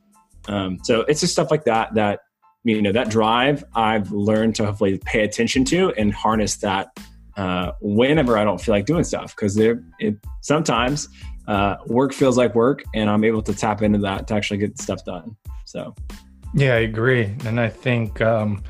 Um, 0.48 0.78
so 0.82 1.00
it's 1.02 1.20
just 1.20 1.32
stuff 1.32 1.50
like 1.50 1.64
that, 1.64 1.94
that, 1.94 2.20
you 2.64 2.82
know, 2.82 2.92
that 2.92 3.10
drive 3.10 3.64
I've 3.74 4.10
learned 4.12 4.54
to 4.56 4.66
hopefully 4.66 5.00
pay 5.04 5.24
attention 5.24 5.64
to 5.66 5.92
and 5.92 6.12
harness 6.12 6.56
that 6.56 6.88
uh, 7.36 7.72
whenever 7.80 8.38
I 8.38 8.44
don't 8.44 8.60
feel 8.60 8.74
like 8.74 8.86
doing 8.86 9.04
stuff. 9.04 9.34
Cause 9.36 9.56
it 9.56 9.78
sometimes 10.42 11.08
uh, 11.46 11.76
work 11.86 12.12
feels 12.12 12.36
like 12.36 12.54
work 12.54 12.84
and 12.94 13.10
I'm 13.10 13.24
able 13.24 13.42
to 13.42 13.54
tap 13.54 13.82
into 13.82 13.98
that 14.00 14.28
to 14.28 14.34
actually 14.34 14.58
get 14.58 14.78
stuff 14.78 15.04
done. 15.04 15.36
So 15.64 15.94
yeah, 16.54 16.75
I 16.75 16.80
agree. 16.80 17.34
And 17.44 17.58
I 17.58 17.68
think 17.68 18.20
um, 18.20 18.62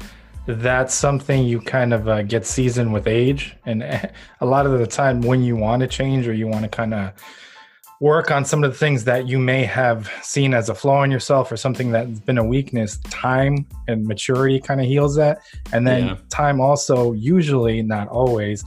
that's 0.47 0.95
something 0.95 1.45
you 1.45 1.61
kind 1.61 1.93
of 1.93 2.09
uh, 2.09 2.23
get 2.23 2.47
seasoned 2.47 2.93
with 2.93 3.07
age. 3.07 3.57
And 3.67 3.83
a 4.41 4.47
lot 4.47 4.67
of 4.67 4.79
the 4.79 4.87
time, 4.87 5.21
when 5.21 5.43
you 5.43 5.57
want 5.57 5.81
to 5.81 5.87
change 5.87 6.27
or 6.27 6.33
you 6.33 6.49
want 6.49 6.63
to 6.63 6.69
kind 6.69 6.95
of 6.95 7.13
work 8.01 8.31
on 8.31 8.45
some 8.45 8.65
of 8.65 8.71
the 8.71 8.77
things 8.77 9.05
that 9.05 9.29
you 9.29 9.39
may 9.39 9.65
have 9.65 10.11
seen 10.23 10.53
as 10.53 10.69
a 10.69 10.75
flaw 10.75 11.03
in 11.05 11.11
yourself 11.11 11.51
or 11.53 11.57
something 11.57 11.91
that's 11.91 12.21
been 12.21 12.39
a 12.39 12.45
weakness, 12.45 12.99
time 13.11 13.67
and 13.87 14.07
maturity 14.07 14.61
kind 14.61 14.81
of 14.81 14.87
heals 14.87 15.15
that. 15.17 15.39
And 15.73 15.87
then 15.87 16.07
yeah. 16.07 16.17
time 16.29 16.61
also, 16.61 17.13
usually, 17.13 17.83
not 17.83 18.09
always, 18.09 18.65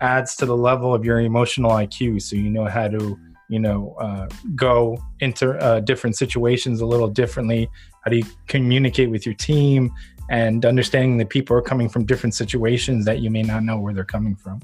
adds 0.00 0.36
to 0.36 0.46
the 0.46 0.56
level 0.56 0.92
of 0.92 1.04
your 1.04 1.20
emotional 1.20 1.70
IQ. 1.70 2.20
So 2.22 2.36
you 2.36 2.50
know 2.50 2.66
how 2.66 2.88
to 2.88 3.18
you 3.48 3.58
know 3.58 3.94
uh, 4.00 4.28
go 4.54 4.98
into 5.20 5.52
uh, 5.58 5.80
different 5.80 6.16
situations 6.16 6.80
a 6.80 6.86
little 6.86 7.08
differently. 7.08 7.68
How 8.02 8.10
do 8.10 8.16
you 8.18 8.24
communicate 8.46 9.10
with 9.10 9.26
your 9.26 9.34
team 9.34 9.92
and 10.30 10.64
understanding 10.64 11.18
that 11.18 11.30
people 11.30 11.56
are 11.56 11.62
coming 11.62 11.88
from 11.88 12.04
different 12.04 12.34
situations 12.34 13.04
that 13.04 13.20
you 13.20 13.30
may 13.30 13.42
not 13.42 13.62
know 13.62 13.78
where 13.78 13.94
they're 13.94 14.04
coming 14.04 14.36
from? 14.36 14.60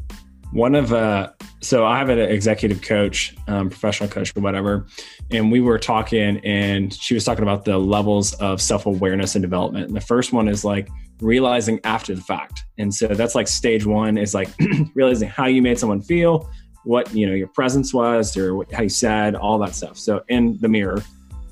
One 0.53 0.75
of 0.75 0.93
uh 0.93 1.33
so 1.61 1.87
i 1.87 1.97
have 1.97 2.09
an 2.09 2.19
executive 2.19 2.83
coach 2.83 3.35
um, 3.47 3.71
professional 3.71 4.09
coach 4.09 4.37
or 4.37 4.41
whatever 4.41 4.87
and 5.31 5.51
we 5.51 5.61
were 5.61 5.79
talking 5.79 6.39
and 6.45 6.93
she 6.93 7.15
was 7.15 7.25
talking 7.25 7.43
about 7.43 7.65
the 7.65 7.79
levels 7.79 8.35
of 8.35 8.61
self-awareness 8.61 9.35
and 9.35 9.43
development. 9.43 9.87
And 9.87 9.97
the 9.97 10.01
first 10.01 10.33
one 10.33 10.49
is 10.49 10.65
like 10.65 10.89
realizing 11.21 11.81
after 11.85 12.15
the 12.15 12.21
fact. 12.21 12.65
And 12.79 12.93
so 12.95 13.09
that's 13.09 13.35
like 13.35 13.49
stage 13.49 13.87
one 13.87 14.19
is 14.19 14.35
like 14.35 14.51
realizing 14.95 15.29
how 15.29 15.47
you 15.47 15.63
made 15.63 15.79
someone 15.79 16.03
feel 16.03 16.51
what 16.85 17.15
you 17.15 17.27
know 17.27 17.35
your 17.35 17.49
presence 17.49 17.95
was 17.95 18.37
or 18.37 18.55
what, 18.55 18.73
how 18.73 18.83
you 18.83 18.89
said 18.89 19.35
all 19.35 19.59
that 19.59 19.75
stuff. 19.75 19.97
So 19.97 20.23
in 20.29 20.59
the 20.61 20.69
mirror 20.69 21.03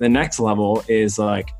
the 0.00 0.08
next 0.08 0.40
level 0.40 0.82
is 0.88 1.18
like 1.18 1.50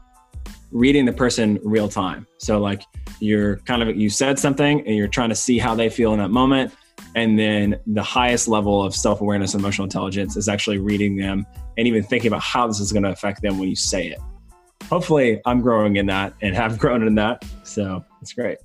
reading 0.73 1.05
the 1.05 1.13
person 1.13 1.61
real 1.63 1.89
time. 1.89 2.27
So 2.39 2.59
like 2.59 2.83
you're 3.21 3.57
kind 3.59 3.83
of 3.83 3.97
you 3.97 4.11
said 4.11 4.39
something 4.39 4.81
and 4.87 4.97
you're 4.97 5.09
trying 5.09 5.29
to 5.29 5.35
see 5.35 5.59
how 5.59 5.75
they 5.75 5.89
feel 5.89 6.13
in 6.13 6.19
that 6.19 6.31
moment. 6.31 6.75
And 7.15 7.39
then 7.39 7.79
the 7.87 8.03
highest 8.03 8.49
level 8.49 8.83
of 8.83 8.95
self-awareness 8.95 9.55
and 9.55 9.63
emotional 9.63 9.85
intelligence 9.85 10.37
is 10.37 10.49
actually 10.49 10.79
reading 10.79 11.17
them 11.17 11.47
and 11.77 11.87
even 11.87 12.03
thinking 12.03 12.29
about 12.29 12.43
how 12.43 12.67
this 12.67 12.81
is 12.81 12.93
going 12.93 13.03
to 13.03 13.11
affect 13.11 13.43
them 13.43 13.59
when 13.59 13.69
you 13.69 13.77
say 13.77 14.09
it. 14.09 14.19
Hopefully 14.85 15.41
i'm 15.45 15.61
growing 15.61 15.97
in 15.97 16.07
that 16.07 16.33
and 16.41 16.55
have 16.55 16.79
grown 16.85 17.07
in 17.07 17.15
that. 17.17 17.45
So 17.63 18.05
it's 18.23 18.33
great 18.33 18.59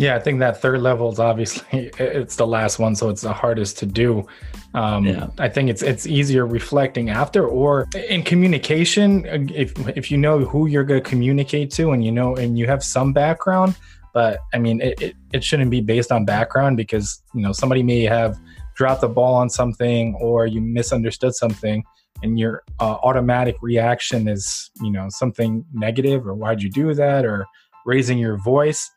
yeah, 0.00 0.16
I 0.16 0.18
think 0.18 0.38
that 0.38 0.62
third 0.62 0.80
level 0.80 1.12
is 1.12 1.18
obviously 1.18 1.90
it's 1.98 2.36
the 2.36 2.46
last 2.46 2.78
one, 2.78 2.96
so 2.96 3.10
it's 3.10 3.20
the 3.20 3.34
hardest 3.34 3.76
to 3.80 3.86
do. 3.86 4.26
Um, 4.72 5.04
yeah. 5.04 5.26
I 5.38 5.50
think 5.50 5.68
it's 5.68 5.82
it's 5.82 6.06
easier 6.06 6.46
reflecting 6.46 7.10
after 7.10 7.46
or 7.46 7.86
in 8.08 8.22
communication. 8.22 9.26
If 9.54 9.78
if 9.90 10.10
you 10.10 10.16
know 10.16 10.38
who 10.38 10.68
you're 10.68 10.84
going 10.84 11.02
to 11.02 11.08
communicate 11.08 11.70
to, 11.72 11.90
and 11.90 12.02
you 12.02 12.12
know, 12.12 12.34
and 12.34 12.58
you 12.58 12.66
have 12.66 12.82
some 12.82 13.12
background, 13.12 13.76
but 14.14 14.38
I 14.54 14.58
mean, 14.58 14.80
it, 14.80 15.02
it, 15.02 15.16
it 15.34 15.44
shouldn't 15.44 15.70
be 15.70 15.82
based 15.82 16.10
on 16.10 16.24
background 16.24 16.78
because 16.78 17.22
you 17.34 17.42
know 17.42 17.52
somebody 17.52 17.82
may 17.82 18.04
have 18.04 18.38
dropped 18.76 19.02
the 19.02 19.08
ball 19.08 19.34
on 19.34 19.50
something 19.50 20.14
or 20.18 20.46
you 20.46 20.62
misunderstood 20.62 21.34
something, 21.34 21.84
and 22.22 22.38
your 22.38 22.62
uh, 22.80 22.96
automatic 23.02 23.56
reaction 23.60 24.28
is 24.28 24.70
you 24.80 24.90
know 24.90 25.10
something 25.10 25.62
negative 25.74 26.26
or 26.26 26.32
why'd 26.32 26.62
you 26.62 26.70
do 26.70 26.94
that 26.94 27.26
or 27.26 27.44
raising 27.84 28.16
your 28.16 28.38
voice 28.38 28.90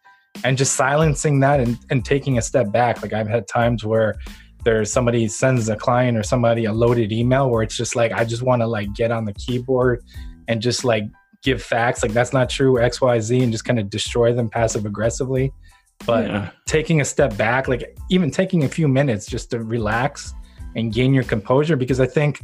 and 0.44 0.58
just 0.58 0.76
silencing 0.76 1.40
that 1.42 1.60
and, 1.60 1.78
and 1.90 2.04
taking 2.04 2.38
a 2.38 2.42
step 2.42 2.72
back. 2.72 3.02
Like 3.02 3.14
I've 3.14 3.28
had 3.28 3.48
times 3.48 3.86
where 3.86 4.16
there's 4.64 4.92
somebody 4.92 5.28
sends 5.28 5.70
a 5.70 5.76
client 5.76 6.18
or 6.18 6.24
somebody 6.24 6.66
a 6.66 6.74
loaded 6.74 7.12
email 7.12 7.50
where 7.50 7.64
it's 7.64 7.76
just 7.76 7.96
like 7.96 8.12
I 8.12 8.24
just 8.24 8.42
want 8.42 8.62
to 8.62 8.68
like 8.68 8.94
get 8.94 9.12
on 9.12 9.26
the 9.26 9.34
keyboard 9.34 10.04
and 10.48 10.62
just 10.62 10.84
like 10.84 11.04
give 11.44 11.62
facts 11.62 12.02
like 12.02 12.14
that's 12.14 12.32
not 12.32 12.50
true 12.50 12.76
XYZ 12.76 13.44
and 13.44 13.52
just 13.52 13.66
kind 13.66 13.78
of 13.78 13.90
destroy 13.90 14.34
them 14.34 14.50
passive 14.50 14.86
aggressively. 14.86 15.52
But 16.06 16.28
yeah. 16.28 16.50
taking 16.66 17.02
a 17.02 17.06
step 17.06 17.38
back, 17.38 17.68
like 17.68 17.98
even 18.10 18.32
taking 18.32 18.64
a 18.64 18.70
few 18.70 18.88
minutes 18.88 19.26
just 19.26 19.52
to 19.52 19.64
relax 19.64 20.34
and 20.76 20.92
gain 20.92 21.14
your 21.14 21.24
composure 21.24 21.76
because 21.76 22.00
I 22.00 22.08
think 22.08 22.42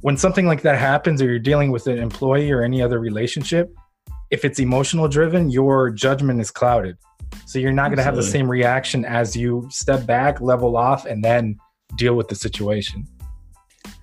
when 0.00 0.16
something 0.16 0.46
like 0.46 0.62
that 0.62 0.78
happens 0.78 1.22
or 1.22 1.26
you're 1.26 1.38
dealing 1.38 1.70
with 1.70 1.86
an 1.86 1.98
employee 1.98 2.50
or 2.50 2.62
any 2.62 2.82
other 2.82 2.98
relationship, 2.98 3.74
if 4.30 4.44
it's 4.44 4.58
emotional 4.58 5.08
driven, 5.08 5.50
your 5.50 5.90
judgment 5.90 6.40
is 6.40 6.50
clouded. 6.50 6.96
So 7.46 7.58
you're 7.58 7.72
not 7.72 7.88
going 7.88 7.98
to 7.98 8.02
have 8.02 8.16
the 8.16 8.22
same 8.22 8.50
reaction 8.50 9.04
as 9.04 9.36
you 9.36 9.68
step 9.70 10.06
back, 10.06 10.40
level 10.40 10.76
off, 10.76 11.04
and 11.06 11.24
then 11.24 11.58
deal 11.96 12.14
with 12.14 12.28
the 12.28 12.34
situation. 12.34 13.06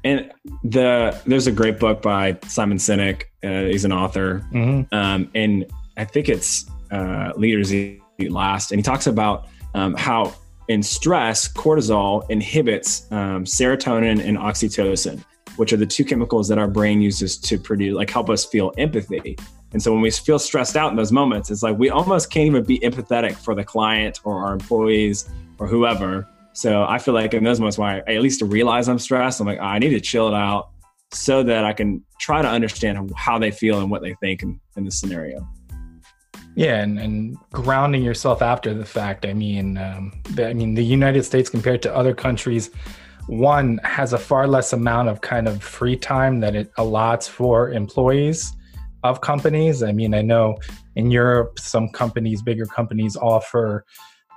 And 0.04 0.32
the 0.64 1.20
there's 1.26 1.48
a 1.48 1.52
great 1.52 1.80
book 1.80 2.02
by 2.02 2.38
Simon 2.48 2.78
Sinek. 2.78 3.24
Uh, 3.44 3.70
he's 3.70 3.86
an 3.86 3.92
author, 3.92 4.46
mm-hmm. 4.54 4.94
um, 4.94 5.30
and 5.36 5.66
I 5.98 6.06
think 6.06 6.30
it's 6.30 6.66
uh, 6.92 7.34
Leaders 7.36 7.74
Eat 7.74 8.02
Last, 8.20 8.72
and 8.72 8.80
he 8.80 8.84
talks 8.84 9.08
about 9.08 9.48
um, 9.74 9.94
how 9.96 10.34
in 10.68 10.84
stress, 10.84 11.52
cortisol 11.52 12.30
inhibits 12.30 13.10
um, 13.12 13.46
serotonin 13.46 14.24
and 14.24 14.38
oxytocin, 14.38 15.24
which 15.56 15.72
are 15.72 15.78
the 15.78 15.86
two 15.86 16.04
chemicals 16.04 16.48
that 16.48 16.58
our 16.58 16.68
brain 16.68 17.02
uses 17.02 17.38
to 17.38 17.58
produce, 17.58 17.96
like 17.96 18.10
help 18.10 18.30
us 18.30 18.46
feel 18.46 18.74
empathy. 18.78 19.38
And 19.74 19.82
so 19.82 19.92
when 19.92 20.02
we 20.02 20.12
feel 20.12 20.40
stressed 20.40 20.78
out 20.78 20.92
in 20.92 20.98
those 20.98 21.12
moments, 21.12 21.52
it's 21.52 21.64
like 21.64 21.78
we 21.78 21.90
almost 21.90 22.32
can't 22.32 22.48
even 22.48 22.64
be 22.64 22.80
empathetic 22.80 23.36
for 23.36 23.54
the 23.54 23.64
client 23.64 24.22
or 24.24 24.46
our 24.46 24.54
employees 24.54 25.30
or 25.60 25.68
whoever. 25.68 26.28
So 26.54 26.86
I 26.86 26.98
feel 26.98 27.14
like 27.14 27.34
in 27.34 27.44
those 27.44 27.60
moments 27.60 27.78
where 27.78 28.04
I, 28.08 28.14
at 28.16 28.22
least 28.22 28.40
to 28.40 28.46
realize 28.46 28.88
I'm 28.88 29.00
stressed, 29.00 29.40
I'm 29.42 29.48
like, 29.48 29.60
oh, 29.60 29.66
I 29.66 29.80
need 29.80 29.90
to 29.90 30.00
chill 30.00 30.28
it 30.30 30.34
out 30.34 30.70
so 31.12 31.44
that 31.44 31.66
I 31.66 31.74
can 31.74 32.04
try 32.20 32.42
to 32.42 32.48
understand 32.48 33.12
how 33.16 33.38
they 33.38 33.52
feel 33.52 33.80
and 33.80 33.92
what 33.92 34.02
they 34.02 34.14
think 34.16 34.42
in, 34.42 34.60
in 34.76 34.86
this 34.86 35.00
scenario. 35.00 35.48
Yeah, 36.56 36.82
and, 36.82 36.98
and 36.98 37.38
grounding 37.52 38.04
yourself 38.04 38.42
after 38.42 38.74
the 38.74 38.86
fact. 38.86 39.26
I 39.26 39.34
mean, 39.34 39.78
um, 39.78 40.20
the, 40.32 40.50
I 40.50 40.54
mean, 40.54 40.74
the 40.74 40.84
United 40.84 41.24
States 41.24 41.50
compared 41.50 41.84
to 41.84 41.96
other 41.96 42.16
countries, 42.16 42.72
one 43.28 43.80
has 43.84 44.14
a 44.14 44.18
far 44.18 44.48
less 44.48 44.74
amount 44.74 45.10
of 45.10 45.22
kind 45.22 45.48
of 45.48 45.62
free 45.62 45.96
time 45.96 46.40
that 46.40 46.56
it 46.56 46.74
allots 46.78 47.30
for 47.30 47.72
employees 47.72 48.57
of 49.10 49.22
companies. 49.22 49.84
I 49.84 49.92
mean, 49.92 50.14
I 50.14 50.22
know 50.22 50.58
in 50.96 51.12
Europe, 51.12 51.60
some 51.60 51.90
companies, 51.90 52.42
bigger 52.42 52.66
companies, 52.66 53.16
offer 53.16 53.86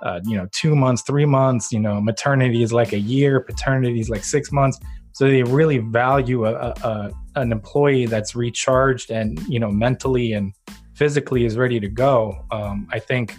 uh, 0.03 0.19
you 0.23 0.35
know 0.35 0.47
two 0.51 0.75
months, 0.75 1.03
three 1.03 1.25
months. 1.25 1.71
You 1.71 1.79
know, 1.79 2.01
maternity 2.01 2.63
is 2.63 2.73
like 2.73 2.93
a 2.93 2.99
year, 2.99 3.39
paternity 3.39 3.99
is 3.99 4.09
like 4.09 4.23
six 4.23 4.51
months. 4.51 4.79
So 5.13 5.27
they 5.27 5.43
really 5.43 5.79
value 5.79 6.45
a, 6.45 6.53
a, 6.53 6.73
a 6.83 7.11
an 7.35 7.51
employee 7.51 8.05
that's 8.05 8.35
recharged 8.35 9.11
and 9.11 9.39
you 9.47 9.59
know 9.59 9.71
mentally 9.71 10.33
and 10.33 10.53
physically 10.95 11.45
is 11.45 11.57
ready 11.57 11.79
to 11.79 11.89
go. 11.89 12.45
Um, 12.51 12.87
I 12.91 12.99
think 12.99 13.35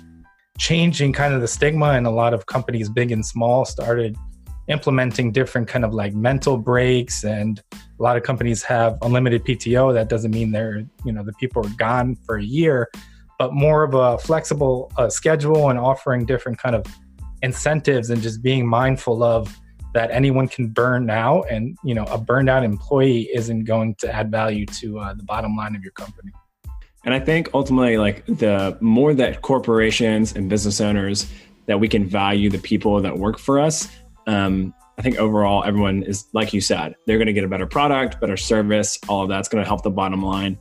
changing 0.59 1.13
kind 1.13 1.35
of 1.35 1.41
the 1.41 1.49
stigma 1.49 1.93
and 1.93 2.07
a 2.07 2.11
lot 2.11 2.35
of 2.35 2.47
companies, 2.47 2.89
big 2.89 3.11
and 3.11 3.25
small, 3.25 3.65
started 3.65 4.17
implementing 4.69 5.33
different 5.33 5.69
kind 5.69 5.85
of 5.85 5.93
like 5.93 6.15
mental 6.15 6.57
breaks 6.57 7.25
and 7.25 7.63
a 7.73 8.03
lot 8.03 8.17
of 8.17 8.23
companies 8.23 8.63
have 8.63 8.97
unlimited 9.03 9.45
PTO. 9.45 9.93
That 9.93 10.09
doesn't 10.09 10.31
mean 10.31 10.53
they're, 10.53 10.85
you 11.05 11.13
know, 11.13 11.23
the 11.25 11.33
people 11.35 11.67
are 11.67 11.71
gone 11.77 12.17
for 12.17 12.37
a 12.37 12.45
year, 12.45 12.89
but 13.39 13.53
more 13.53 13.83
of 13.83 13.95
a 13.95 14.19
flexible 14.19 14.91
uh, 14.97 15.09
schedule 15.09 15.71
and 15.71 15.79
offering 15.79 16.27
different 16.27 16.59
kind 16.59 16.75
of 16.75 16.85
incentives 17.43 18.11
and 18.11 18.23
just 18.23 18.43
being 18.43 18.67
mindful 18.67 19.23
of 19.23 19.59
that 19.95 20.11
anyone 20.11 20.49
can 20.49 20.69
burn 20.69 21.11
out 21.11 21.45
and, 21.51 21.77
you 21.85 21.95
know, 21.95 22.05
a 22.05 22.17
burned 22.17 22.49
out 22.49 22.65
employee 22.65 23.29
isn't 23.35 23.65
going 23.65 23.95
to 23.97 24.13
add 24.13 24.31
value 24.31 24.65
to 24.65 24.99
uh, 24.99 25.13
the 25.13 25.23
bottom 25.25 25.55
line 25.57 25.77
of 25.77 25.83
your 25.83 25.93
company. 25.93 26.31
And 27.05 27.13
I 27.13 27.21
think 27.21 27.51
ultimately, 27.53 27.99
like 27.99 28.25
the 28.27 28.79
more 28.81 29.13
that 29.15 29.43
corporations 29.43 30.35
and 30.35 30.49
business 30.49 30.81
owners 30.81 31.31
that 31.67 31.79
we 31.79 31.89
can 31.89 32.07
value 32.07 32.49
the 32.49 32.59
people 32.59 33.01
that 33.01 33.19
work 33.19 33.39
for 33.39 33.61
us, 33.61 33.89
um, 34.27 34.75
I 34.99 35.03
think 35.03 35.17
overall, 35.17 35.65
everyone 35.65 36.03
is 36.03 36.27
like 36.33 36.53
you 36.53 36.61
said, 36.61 36.95
they're 37.07 37.19
going 37.19 37.27
to 37.27 37.33
get 37.33 37.45
a 37.45 37.49
better 37.49 37.67
product, 37.67 38.21
better 38.21 38.37
service. 38.37 38.99
All 39.09 39.23
of 39.23 39.29
that's 39.29 39.49
going 39.49 39.63
to 39.63 39.69
help 39.69 39.83
the 39.83 39.91
bottom 39.91 40.23
line. 40.23 40.59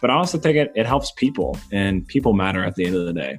But 0.00 0.10
I 0.10 0.14
also 0.14 0.38
think 0.38 0.56
it, 0.56 0.72
it 0.74 0.86
helps 0.86 1.12
people, 1.12 1.56
and 1.70 2.06
people 2.08 2.32
matter 2.32 2.64
at 2.64 2.74
the 2.74 2.84
end 2.84 2.96
of 2.96 3.06
the 3.06 3.12
day. 3.12 3.38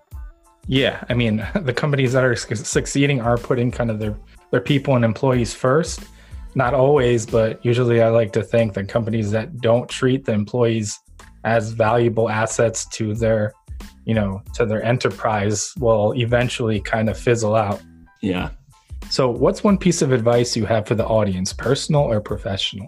Yeah, 0.68 1.04
I 1.10 1.14
mean, 1.14 1.46
the 1.62 1.74
companies 1.74 2.14
that 2.14 2.24
are 2.24 2.36
succeeding 2.36 3.22
are 3.22 3.38
putting 3.38 3.72
kind 3.72 3.92
of 3.92 4.00
their 4.00 4.18
their 4.52 4.62
people 4.62 4.96
and 4.96 5.04
employees 5.04 5.54
first. 5.54 6.02
Not 6.56 6.76
always, 6.76 7.26
but 7.26 7.64
usually, 7.66 8.02
I 8.02 8.10
like 8.10 8.32
to 8.34 8.44
think 8.44 8.76
that 8.76 8.88
companies 8.88 9.32
that 9.32 9.60
don't 9.60 9.90
treat 9.90 10.26
the 10.26 10.34
employees 10.34 11.00
as 11.44 11.72
valuable 11.72 12.30
assets 12.30 12.86
to 12.90 13.16
their, 13.16 13.54
you 14.06 14.14
know, 14.14 14.42
to 14.54 14.66
their 14.66 14.84
enterprise 14.84 15.74
will 15.80 16.14
eventually 16.14 16.80
kind 16.80 17.10
of 17.10 17.18
fizzle 17.18 17.56
out. 17.56 17.82
Yeah, 18.22 18.52
so, 19.10 19.30
what's 19.30 19.64
one 19.64 19.78
piece 19.78 20.02
of 20.02 20.12
advice 20.12 20.56
you 20.56 20.66
have 20.66 20.88
for 20.88 20.96
the 20.96 21.06
audience, 21.06 21.54
personal 21.54 22.02
or 22.02 22.22
professional? 22.22 22.88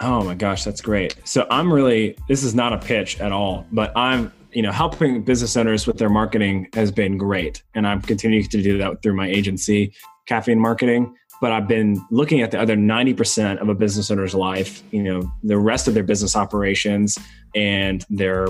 Oh 0.00 0.24
my 0.24 0.34
gosh, 0.34 0.64
that's 0.64 0.80
great. 0.80 1.16
So, 1.24 1.46
I'm 1.50 1.72
really, 1.72 2.16
this 2.28 2.42
is 2.42 2.54
not 2.54 2.72
a 2.72 2.78
pitch 2.78 3.20
at 3.20 3.32
all, 3.32 3.66
but 3.72 3.96
I'm, 3.96 4.32
you 4.52 4.62
know, 4.62 4.72
helping 4.72 5.22
business 5.22 5.56
owners 5.56 5.86
with 5.86 5.98
their 5.98 6.10
marketing 6.10 6.68
has 6.74 6.90
been 6.90 7.18
great. 7.18 7.62
And 7.74 7.86
I'm 7.86 8.00
continuing 8.02 8.44
to 8.44 8.62
do 8.62 8.78
that 8.78 9.02
through 9.02 9.14
my 9.14 9.28
agency, 9.28 9.92
Caffeine 10.26 10.60
Marketing. 10.60 11.14
But 11.40 11.52
I've 11.52 11.66
been 11.66 12.04
looking 12.10 12.42
at 12.42 12.50
the 12.50 12.60
other 12.60 12.76
90% 12.76 13.62
of 13.62 13.70
a 13.70 13.74
business 13.74 14.10
owner's 14.10 14.34
life, 14.34 14.82
you 14.90 15.02
know, 15.02 15.32
the 15.42 15.56
rest 15.56 15.88
of 15.88 15.94
their 15.94 16.02
business 16.02 16.36
operations 16.36 17.16
and 17.54 18.04
their 18.10 18.46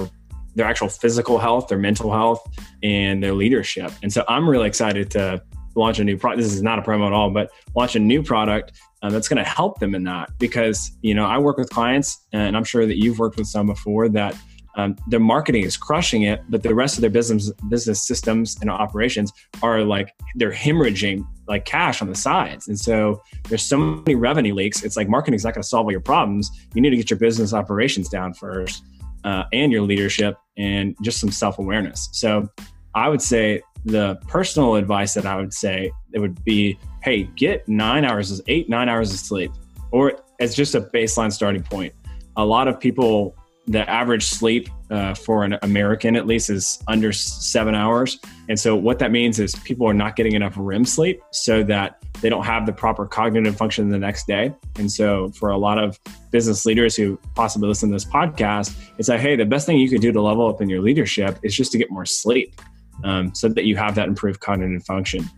their 0.57 0.67
actual 0.67 0.89
physical 0.89 1.39
health, 1.39 1.69
their 1.69 1.79
mental 1.79 2.13
health, 2.13 2.45
and 2.83 3.23
their 3.23 3.33
leadership. 3.33 3.93
And 4.03 4.13
so 4.13 4.25
I'm 4.29 4.49
really 4.49 4.67
excited 4.67 5.11
to 5.13 5.43
launch 5.75 5.99
a 5.99 6.05
new 6.05 6.17
product. 6.17 6.43
This 6.43 6.53
is 6.53 6.63
not 6.63 6.79
a 6.79 6.83
promo 6.83 7.07
at 7.07 7.13
all, 7.13 7.31
but 7.31 7.51
launch 7.75 7.97
a 7.97 8.01
new 8.01 8.23
product 8.23 8.73
um, 9.03 9.13
that's 9.13 9.29
going 9.29 9.43
to 9.43 9.49
help 9.49 9.79
them 9.79 9.95
in 9.95 10.05
that 10.05 10.31
because 10.39 10.93
you 11.03 11.15
know 11.15 11.25
I 11.25 11.39
work 11.39 11.57
with 11.57 11.71
clients, 11.71 12.27
and 12.33 12.57
I'm 12.57 12.65
sure 12.65 12.87
that 12.87 12.99
you've 12.99 13.19
worked 13.19 13.37
with 13.37 13.47
some 13.47 13.67
before 13.67 14.09
that 14.11 14.37
um, 14.77 14.97
their 15.09 15.21
marketing 15.21 15.65
is 15.65 15.77
crushing 15.77 16.23
it, 16.23 16.43
but 16.49 16.63
the 16.63 16.75
rest 16.75 16.97
of 16.97 17.01
their 17.01 17.11
business 17.11 17.51
business 17.69 18.07
systems 18.07 18.57
and 18.61 18.71
operations 18.71 19.33
are 19.63 19.83
like 19.83 20.15
they're 20.37 20.53
hemorrhaging 20.53 21.27
like 21.49 21.65
cash 21.65 22.01
on 22.01 22.09
the 22.09 22.15
sides. 22.15 22.69
And 22.69 22.79
so 22.79 23.21
there's 23.49 23.63
so 23.63 23.77
many 23.77 24.15
revenue 24.15 24.55
leaks. 24.55 24.85
It's 24.85 24.97
like 24.97 25.09
marketing 25.09 25.35
is 25.35 25.45
not 25.45 25.55
going 25.55 25.63
to 25.63 25.69
solve 25.69 25.87
all 25.87 25.91
your 25.91 26.01
problems. 26.01 26.51
You 26.75 26.81
need 26.81 26.91
to 26.91 26.97
get 26.97 27.11
your 27.11 27.19
business 27.19 27.53
operations 27.53 28.09
down 28.09 28.35
first, 28.35 28.85
uh, 29.25 29.45
and 29.53 29.73
your 29.73 29.83
leadership, 29.83 30.37
and 30.57 30.97
just 31.03 31.19
some 31.21 31.31
self 31.31 31.59
awareness. 31.59 32.09
So 32.13 32.49
I 32.95 33.09
would 33.09 33.23
say 33.23 33.63
the 33.85 34.17
personal 34.29 34.75
advice 34.75 35.15
that 35.15 35.27
I 35.27 35.37
would 35.37 35.55
say 35.55 35.93
it 36.13 36.19
would 36.19 36.43
be, 36.45 36.79
hey, 37.03 37.25
get 37.37 37.67
nine 37.69 38.05
hours, 38.05 38.41
eight 38.47 38.69
nine 38.69 38.89
hours 38.89 39.13
of 39.13 39.19
sleep, 39.19 39.53
or 39.91 40.21
as 40.41 40.55
just 40.55 40.75
a 40.75 40.81
baseline 40.81 41.33
starting 41.33 41.63
point. 41.63 41.95
A 42.37 42.45
lot 42.45 42.69
of 42.69 42.79
people 42.79 43.35
the 43.71 43.89
average 43.89 44.25
sleep 44.25 44.69
uh, 44.91 45.15
for 45.15 45.45
an 45.45 45.57
American, 45.63 46.17
at 46.17 46.27
least, 46.27 46.51
is 46.51 46.83
under 46.89 47.13
seven 47.13 47.75
hours. 47.75 48.19
And 48.49 48.59
so, 48.59 48.75
what 48.75 48.99
that 48.99 49.13
means 49.13 49.39
is 49.39 49.55
people 49.55 49.89
are 49.89 49.95
not 49.95 50.17
getting 50.17 50.33
enough 50.33 50.55
REM 50.57 50.85
sleep 50.85 51.23
so 51.31 51.63
that 51.65 52.03
they 52.21 52.29
don't 52.29 52.45
have 52.45 52.67
the 52.67 52.73
proper 52.73 53.07
cognitive 53.07 53.57
function 53.57 53.89
the 53.89 53.99
next 53.99 54.27
day. 54.27 54.53
And 54.77 54.91
so, 54.91 55.31
for 55.31 55.51
a 55.51 55.57
lot 55.57 55.79
of 55.79 56.01
business 56.33 56.67
leaders 56.67 56.97
who 56.97 57.17
possibly 57.37 57.69
listen 57.69 57.91
to 57.91 57.95
this 57.95 58.05
podcast, 58.05 58.77
it's 58.99 59.09
like, 59.09 59.21
hey, 59.21 59.37
the 59.37 59.45
best 59.45 59.67
thing 59.67 59.79
you 59.79 59.89
could 59.89 60.01
do 60.01 60.11
to 60.11 60.21
level 60.21 60.49
up 60.49 60.61
in 60.61 60.69
your 60.69 60.81
leadership 60.81 61.39
is 61.45 61.55
just 61.55 61.71
to 61.73 61.79
get 61.79 61.91
more 61.91 62.07
sleep 62.07 62.61
um, 63.05 63.35
so 63.35 63.49
that 63.49 63.65
you 63.65 63.77
have 63.77 63.95
that 63.95 64.09
improved 64.09 64.41
cognitive 64.41 64.85
function. 64.85 65.29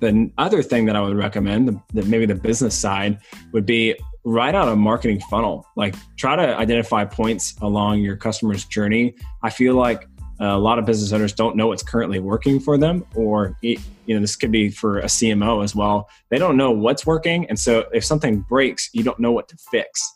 The 0.00 0.30
other 0.38 0.62
thing 0.62 0.84
that 0.86 0.96
I 0.96 1.00
would 1.00 1.16
recommend, 1.16 1.80
the, 1.92 2.02
maybe 2.02 2.26
the 2.26 2.34
business 2.34 2.76
side, 2.76 3.18
would 3.52 3.66
be 3.66 3.96
write 4.24 4.54
out 4.54 4.68
a 4.68 4.76
marketing 4.76 5.20
funnel. 5.30 5.66
Like 5.76 5.94
try 6.16 6.36
to 6.36 6.56
identify 6.56 7.04
points 7.04 7.54
along 7.60 8.00
your 8.00 8.16
customer's 8.16 8.64
journey. 8.64 9.14
I 9.42 9.50
feel 9.50 9.74
like 9.74 10.06
a 10.40 10.58
lot 10.58 10.78
of 10.78 10.86
business 10.86 11.12
owners 11.12 11.32
don't 11.32 11.56
know 11.56 11.68
what's 11.68 11.82
currently 11.82 12.18
working 12.18 12.58
for 12.58 12.76
them, 12.76 13.04
or 13.14 13.56
you 13.62 13.78
know, 14.08 14.20
this 14.20 14.34
could 14.34 14.50
be 14.50 14.70
for 14.70 14.98
a 14.98 15.04
CMO 15.04 15.62
as 15.62 15.76
well. 15.76 16.08
They 16.30 16.38
don't 16.38 16.56
know 16.56 16.72
what's 16.72 17.06
working, 17.06 17.46
and 17.48 17.58
so 17.58 17.86
if 17.92 18.04
something 18.04 18.40
breaks, 18.40 18.90
you 18.92 19.04
don't 19.04 19.20
know 19.20 19.30
what 19.30 19.48
to 19.48 19.56
fix. 19.70 20.12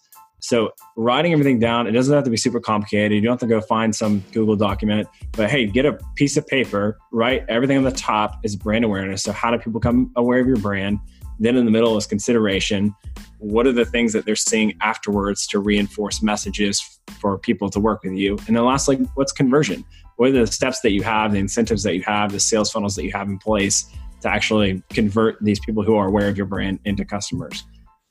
So 0.47 0.71
writing 0.95 1.33
everything 1.33 1.59
down, 1.59 1.89
it 1.89 1.91
doesn't 1.91 2.15
have 2.15 2.23
to 2.23 2.31
be 2.31 2.37
super 2.37 2.61
complicated. 2.61 3.17
You 3.17 3.21
don't 3.21 3.33
have 3.33 3.41
to 3.41 3.53
go 3.53 3.61
find 3.61 3.93
some 3.93 4.23
Google 4.31 4.55
document, 4.55 5.09
but 5.33 5.51
hey, 5.51 5.67
get 5.67 5.85
a 5.85 5.99
piece 6.15 6.37
of 6.37 6.47
paper, 6.47 6.99
write 7.11 7.45
everything 7.49 7.77
on 7.77 7.83
the 7.83 7.91
top 7.91 8.39
is 8.45 8.55
brand 8.55 8.85
awareness. 8.85 9.25
So 9.25 9.33
how 9.33 9.51
do 9.51 9.59
people 9.59 9.81
become 9.81 10.13
aware 10.15 10.39
of 10.39 10.47
your 10.47 10.59
brand? 10.59 11.01
Then 11.41 11.57
in 11.57 11.65
the 11.65 11.73
middle 11.73 11.97
is 11.97 12.07
consideration. 12.07 12.95
What 13.39 13.67
are 13.67 13.73
the 13.73 13.85
things 13.85 14.13
that 14.13 14.25
they're 14.25 14.37
seeing 14.37 14.75
afterwards 14.83 15.49
to 15.49 15.59
reinforce 15.59 16.23
messages 16.23 17.01
for 17.21 17.37
people 17.39 17.69
to 17.71 17.81
work 17.81 18.05
with 18.05 18.13
you? 18.13 18.39
And 18.47 18.57
then 18.57 18.65
lastly, 18.65 18.99
what's 19.17 19.33
conversion? 19.33 19.85
What 20.15 20.29
are 20.29 20.33
the 20.33 20.47
steps 20.47 20.79
that 20.83 20.93
you 20.93 21.03
have, 21.03 21.33
the 21.33 21.39
incentives 21.39 21.83
that 21.83 21.97
you 21.97 22.03
have, 22.03 22.31
the 22.31 22.39
sales 22.39 22.71
funnels 22.71 22.95
that 22.95 23.03
you 23.03 23.11
have 23.11 23.27
in 23.27 23.39
place 23.39 23.93
to 24.21 24.29
actually 24.29 24.81
convert 24.91 25.43
these 25.43 25.59
people 25.59 25.83
who 25.83 25.97
are 25.97 26.07
aware 26.07 26.29
of 26.29 26.37
your 26.37 26.47
brand 26.47 26.79
into 26.85 27.05
customers? 27.05 27.65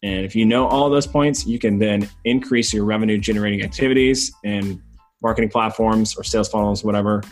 And 0.04 0.25
if 0.25 0.36
you 0.36 0.46
know 0.46 0.68
all 0.68 0.90
those 0.90 1.08
points, 1.08 1.46
you 1.46 1.58
can 1.58 1.80
then 1.80 2.10
increase 2.25 2.74
your 2.74 2.86
revenue 2.86 3.18
generating 3.18 3.64
activities 3.64 4.32
and 4.44 4.82
marketing 5.22 5.50
platforms 5.50 6.16
or 6.16 6.24
sales 6.24 6.50
funnels, 6.50 6.84
whatever. 6.84 7.24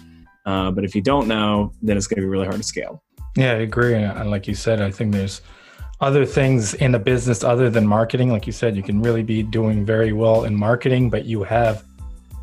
Uh, 0.46 0.72
but 0.72 0.84
if 0.84 0.96
you 0.96 1.02
don't 1.02 1.28
know, 1.28 1.72
then 1.82 1.98
it's 1.98 2.08
going 2.08 2.18
to 2.18 2.22
be 2.22 2.28
really 2.28 2.46
hard 2.46 2.58
to 2.58 2.64
scale. 2.64 3.04
Yeah, 3.36 3.54
I 3.54 3.58
agree. 3.58 3.96
And 3.96 4.30
like 4.30 4.48
you 4.48 4.56
said, 4.56 4.82
I 4.82 4.92
think 4.92 5.12
there's 5.12 5.42
other 6.02 6.26
things 6.26 6.74
in 6.76 6.96
a 6.96 7.00
business 7.00 7.44
other 7.44 7.70
than 7.70 7.88
marketing. 7.88 8.30
Like 8.30 8.46
you 8.46 8.54
said, 8.54 8.76
you 8.76 8.84
can 8.84 9.02
really 9.02 9.24
be 9.24 9.42
doing 9.42 9.86
very 9.86 10.12
well 10.12 10.44
in 10.44 10.56
marketing, 10.56 11.10
but 11.10 11.26
you 11.26 11.44
have 11.44 11.84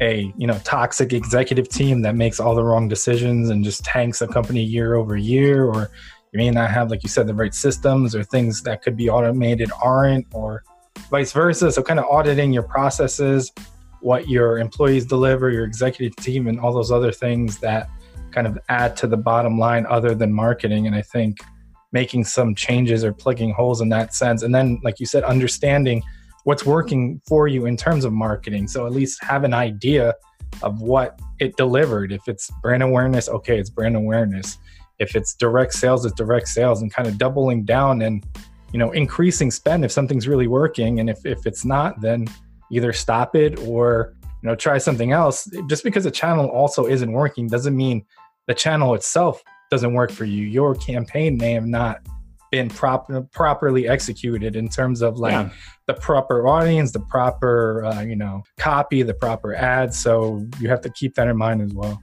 a 0.00 0.33
you 0.39 0.47
know 0.47 0.59
toxic 0.65 1.12
executive 1.12 1.69
team 1.69 2.00
that 2.03 2.17
makes 2.17 2.41
all 2.41 2.55
the 2.55 2.65
wrong 2.65 2.89
decisions 2.89 3.50
and 3.50 3.62
just 3.62 3.85
tanks 3.85 4.23
a 4.23 4.27
company 4.27 4.62
year 4.62 4.94
over 4.94 5.16
year, 5.16 5.64
or 5.64 5.90
you 6.33 6.38
may 6.38 6.51
not 6.51 6.71
have, 6.71 6.90
like 6.90 7.03
you 7.03 7.09
said, 7.09 7.27
the 7.27 7.35
right 7.35 7.55
systems 7.55 8.14
or 8.14 8.23
things 8.23 8.62
that 8.62 8.83
could 8.83 8.97
be 8.97 9.09
automated 9.09 9.71
aren't, 9.83 10.27
or 10.33 10.62
vice 11.11 11.33
versa. 11.33 11.73
So, 11.73 11.83
kind 11.83 11.99
of 11.99 12.07
auditing 12.07 12.53
your 12.53 12.62
processes, 12.62 13.53
what 14.01 14.29
your 14.29 14.59
employees 14.59 15.07
deliver, 15.07 15.51
your 15.51 15.64
executive 15.64 16.16
team, 16.16 16.47
and 16.47 16.61
all 16.61 16.73
those 16.73 16.93
other 16.93 17.12
things 17.12 17.59
that 17.59 17.88
kind 18.31 18.47
of 18.47 18.59
add 18.69 18.97
to 18.97 19.07
the 19.07 19.16
bottom 19.16 19.59
line 19.59 19.87
other 19.88 20.14
than 20.14 20.33
marketing. 20.33 20.87
And 20.87 20.95
I 20.95 21.03
think 21.03 21.38
making 21.93 22.25
some 22.25 22.55
changes 22.55 23.05
or 23.05 23.12
plugging 23.12 23.53
holes 23.53 23.81
in 23.81 23.88
that 23.88 24.14
sense. 24.14 24.43
And 24.43 24.55
then, 24.55 24.81
like 24.85 25.01
you 25.01 25.07
said, 25.07 25.25
understanding 25.25 26.03
what's 26.45 26.64
working 26.64 27.21
for 27.27 27.49
you 27.49 27.66
in 27.66 27.77
terms 27.77 28.05
of 28.05 28.12
marketing. 28.12 28.69
So 28.69 28.87
at 28.87 28.93
least 28.93 29.23
have 29.25 29.45
an 29.45 29.53
idea 29.53 30.14
of 30.62 30.81
what 30.81 31.21
it 31.38 31.57
delivered. 31.57 32.12
If 32.12 32.29
it's 32.29 32.51
brand 32.62 32.83
awareness, 32.83 33.29
okay, 33.29 33.59
it's 33.59 33.71
brand 33.71 33.97
awareness. 33.97 34.59
If 35.01 35.17
it's 35.17 35.35
direct 35.35 35.75
sales, 35.75 36.05
it's 36.05 36.15
direct 36.15 36.49
sales 36.49 36.83
and 36.83 36.93
kind 36.93 37.09
of 37.09 37.19
doubling 37.19 37.65
down 37.65 38.03
and 38.03 38.25
you 38.73 38.79
know 38.79 38.93
increasing 38.93 39.51
spend 39.51 39.85
if 39.85 39.91
something's 39.91 40.29
really 40.29 40.47
working. 40.47 41.01
And 41.01 41.11
if, 41.11 41.25
if 41.27 41.47
it's 41.47 41.65
not, 41.65 42.01
then 42.01 42.27
either 42.71 42.93
stop 42.93 43.35
it 43.35 43.59
or 43.61 44.15
you 44.43 44.49
know 44.49 44.55
try 44.55 44.79
something 44.79 45.13
else. 45.13 45.51
Just 45.69 45.83
because 45.83 46.07
a 46.07 46.11
channel 46.11 46.47
also 46.47 46.87
isn't 46.87 47.11
working 47.11 47.49
doesn't 47.49 47.77
mean 47.77 48.05
the 48.47 48.55
channel 48.55 48.95
itself 48.95 49.43
doesn't 49.71 49.95
work 49.95 50.11
for 50.11 50.25
you. 50.25 50.47
Your 50.47 50.75
campaign 50.75 51.37
may 51.37 51.53
have 51.53 51.67
not 51.67 52.01
been 52.51 52.69
proper 52.69 53.23
properly 53.33 53.89
executed 53.89 54.57
in 54.57 54.69
terms 54.69 55.03
of 55.03 55.19
like 55.19 55.33
yeah. 55.33 55.51
the 55.87 55.95
proper 55.95 56.49
audience, 56.49 56.91
the 56.93 57.01
proper 57.01 57.85
uh, 57.85 58.03
you 58.03 58.17
know 58.17 58.43
copy, 58.59 59.03
the 59.03 59.15
proper 59.15 59.55
ads. 59.55 59.99
So 59.99 60.47
you 60.59 60.69
have 60.69 60.81
to 60.83 60.91
keep 60.91 61.15
that 61.15 61.29
in 61.29 61.37
mind 61.37 61.63
as 61.63 61.73
well. 61.73 62.01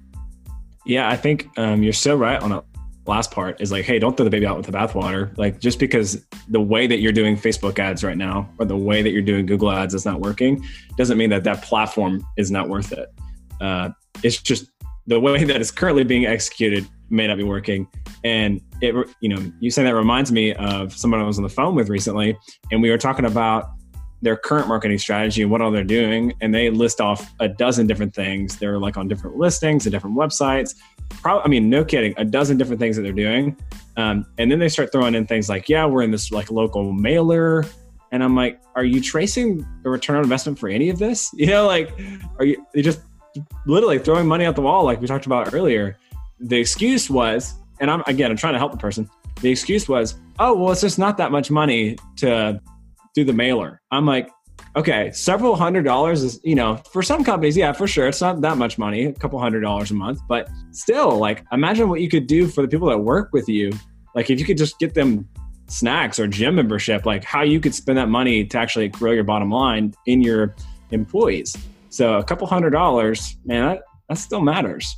Yeah, 0.85 1.09
I 1.09 1.17
think 1.17 1.49
um, 1.57 1.83
you're 1.83 1.91
so 1.91 2.15
right 2.15 2.41
on 2.41 2.49
the 2.51 2.63
last 3.07 3.31
part. 3.31 3.61
Is 3.61 3.71
like, 3.71 3.85
hey, 3.85 3.99
don't 3.99 4.15
throw 4.15 4.23
the 4.23 4.29
baby 4.29 4.45
out 4.45 4.57
with 4.57 4.65
the 4.65 4.71
bathwater. 4.71 5.35
Like 5.37 5.59
just 5.59 5.79
because 5.79 6.25
the 6.47 6.61
way 6.61 6.87
that 6.87 6.99
you're 6.99 7.11
doing 7.11 7.35
Facebook 7.35 7.79
ads 7.79 8.03
right 8.03 8.17
now 8.17 8.49
or 8.59 8.65
the 8.65 8.77
way 8.77 9.01
that 9.01 9.11
you're 9.11 9.21
doing 9.21 9.45
Google 9.45 9.71
ads 9.71 9.93
is 9.93 10.05
not 10.05 10.21
working, 10.21 10.63
doesn't 10.97 11.17
mean 11.17 11.29
that 11.29 11.43
that 11.43 11.63
platform 11.63 12.25
is 12.37 12.51
not 12.51 12.69
worth 12.69 12.91
it. 12.91 13.13
Uh, 13.59 13.89
it's 14.23 14.41
just 14.41 14.67
the 15.07 15.19
way 15.19 15.43
that 15.43 15.61
it's 15.61 15.71
currently 15.71 16.03
being 16.03 16.25
executed 16.25 16.87
may 17.09 17.27
not 17.27 17.37
be 17.37 17.43
working. 17.43 17.87
And 18.23 18.61
it, 18.81 18.93
you 19.21 19.29
know, 19.29 19.51
you 19.59 19.71
saying 19.71 19.85
that 19.85 19.95
reminds 19.95 20.31
me 20.31 20.53
of 20.53 20.93
someone 20.93 21.21
I 21.21 21.23
was 21.23 21.37
on 21.37 21.43
the 21.43 21.49
phone 21.49 21.75
with 21.75 21.89
recently, 21.89 22.37
and 22.71 22.81
we 22.81 22.89
were 22.89 22.97
talking 22.97 23.25
about 23.25 23.69
their 24.21 24.35
current 24.35 24.67
marketing 24.67 24.97
strategy 24.97 25.43
and 25.43 25.51
what 25.51 25.61
all 25.61 25.71
they're 25.71 25.83
doing. 25.83 26.33
And 26.41 26.53
they 26.53 26.69
list 26.69 26.99
off 26.99 27.33
a 27.39 27.47
dozen 27.47 27.87
different 27.87 28.13
things. 28.13 28.57
They're 28.57 28.79
like 28.79 28.97
on 28.97 29.07
different 29.07 29.37
listings 29.37 29.85
and 29.85 29.93
different 29.93 30.17
websites. 30.17 30.75
Probably, 31.09 31.43
I 31.43 31.47
mean, 31.47 31.69
no 31.69 31.83
kidding, 31.83 32.13
a 32.17 32.25
dozen 32.25 32.57
different 32.57 32.79
things 32.79 32.95
that 32.95 33.01
they're 33.01 33.11
doing. 33.11 33.57
Um, 33.95 34.25
and 34.37 34.51
then 34.51 34.59
they 34.59 34.69
start 34.69 34.91
throwing 34.91 35.15
in 35.15 35.25
things 35.25 35.49
like, 35.49 35.67
yeah, 35.67 35.85
we're 35.85 36.03
in 36.03 36.11
this 36.11 36.31
like 36.31 36.51
local 36.51 36.93
mailer. 36.93 37.65
And 38.11 38.23
I'm 38.23 38.35
like, 38.35 38.61
are 38.75 38.85
you 38.85 39.01
tracing 39.01 39.65
the 39.83 39.89
return 39.89 40.17
on 40.17 40.23
investment 40.23 40.59
for 40.59 40.69
any 40.69 40.89
of 40.89 40.99
this? 40.99 41.31
You 41.37 41.47
know, 41.47 41.65
like, 41.65 41.91
are 42.39 42.45
you, 42.45 42.65
you 42.73 42.83
just 42.83 43.01
literally 43.65 43.99
throwing 43.99 44.27
money 44.27 44.45
out 44.45 44.55
the 44.55 44.61
wall, 44.61 44.83
like 44.83 45.01
we 45.01 45.07
talked 45.07 45.25
about 45.25 45.53
earlier? 45.53 45.97
the 46.39 46.57
excuse 46.57 47.09
was, 47.09 47.55
and 47.79 47.89
I'm 47.89 48.03
again, 48.07 48.31
I'm 48.31 48.37
trying 48.37 48.53
to 48.53 48.59
help 48.59 48.71
the 48.71 48.77
person. 48.77 49.09
The 49.41 49.49
excuse 49.49 49.87
was, 49.87 50.15
oh, 50.39 50.55
well, 50.55 50.71
it's 50.71 50.81
just 50.81 50.99
not 50.99 51.17
that 51.17 51.31
much 51.31 51.51
money 51.51 51.97
to 52.17 52.59
do 53.13 53.23
the 53.23 53.33
mailer. 53.33 53.81
I'm 53.91 54.05
like, 54.05 54.29
okay, 54.77 55.11
several 55.11 55.55
hundred 55.55 55.83
dollars 55.83 56.21
is, 56.23 56.39
you 56.43 56.53
know, 56.53 56.77
for 56.91 57.01
some 57.01 57.23
companies, 57.23 57.57
yeah, 57.57 57.71
for 57.71 57.87
sure, 57.87 58.07
it's 58.07 58.21
not 58.21 58.41
that 58.41 58.57
much 58.57 58.77
money, 58.77 59.05
a 59.05 59.13
couple 59.13 59.39
hundred 59.39 59.61
dollars 59.61 59.89
a 59.89 59.95
month, 59.95 60.19
but 60.29 60.47
still, 60.71 61.17
like, 61.17 61.43
imagine 61.51 61.89
what 61.89 61.99
you 61.99 62.07
could 62.07 62.27
do 62.27 62.47
for 62.47 62.61
the 62.61 62.67
people 62.67 62.87
that 62.87 62.99
work 62.99 63.29
with 63.33 63.49
you. 63.49 63.71
Like, 64.13 64.29
if 64.29 64.39
you 64.39 64.45
could 64.45 64.57
just 64.57 64.77
get 64.79 64.93
them 64.93 65.27
snacks 65.65 66.19
or 66.19 66.27
gym 66.27 66.55
membership, 66.55 67.05
like 67.05 67.23
how 67.23 67.41
you 67.41 67.59
could 67.59 67.75
spend 67.75 67.97
that 67.97 68.07
money 68.07 68.45
to 68.45 68.57
actually 68.57 68.87
grow 68.87 69.11
your 69.11 69.23
bottom 69.23 69.49
line 69.51 69.93
in 70.05 70.21
your 70.21 70.55
employees. 70.91 71.57
So, 71.89 72.17
a 72.19 72.23
couple 72.23 72.45
hundred 72.45 72.69
dollars, 72.69 73.35
man, 73.45 73.65
that, 73.65 73.81
that 74.09 74.17
still 74.19 74.41
matters. 74.41 74.95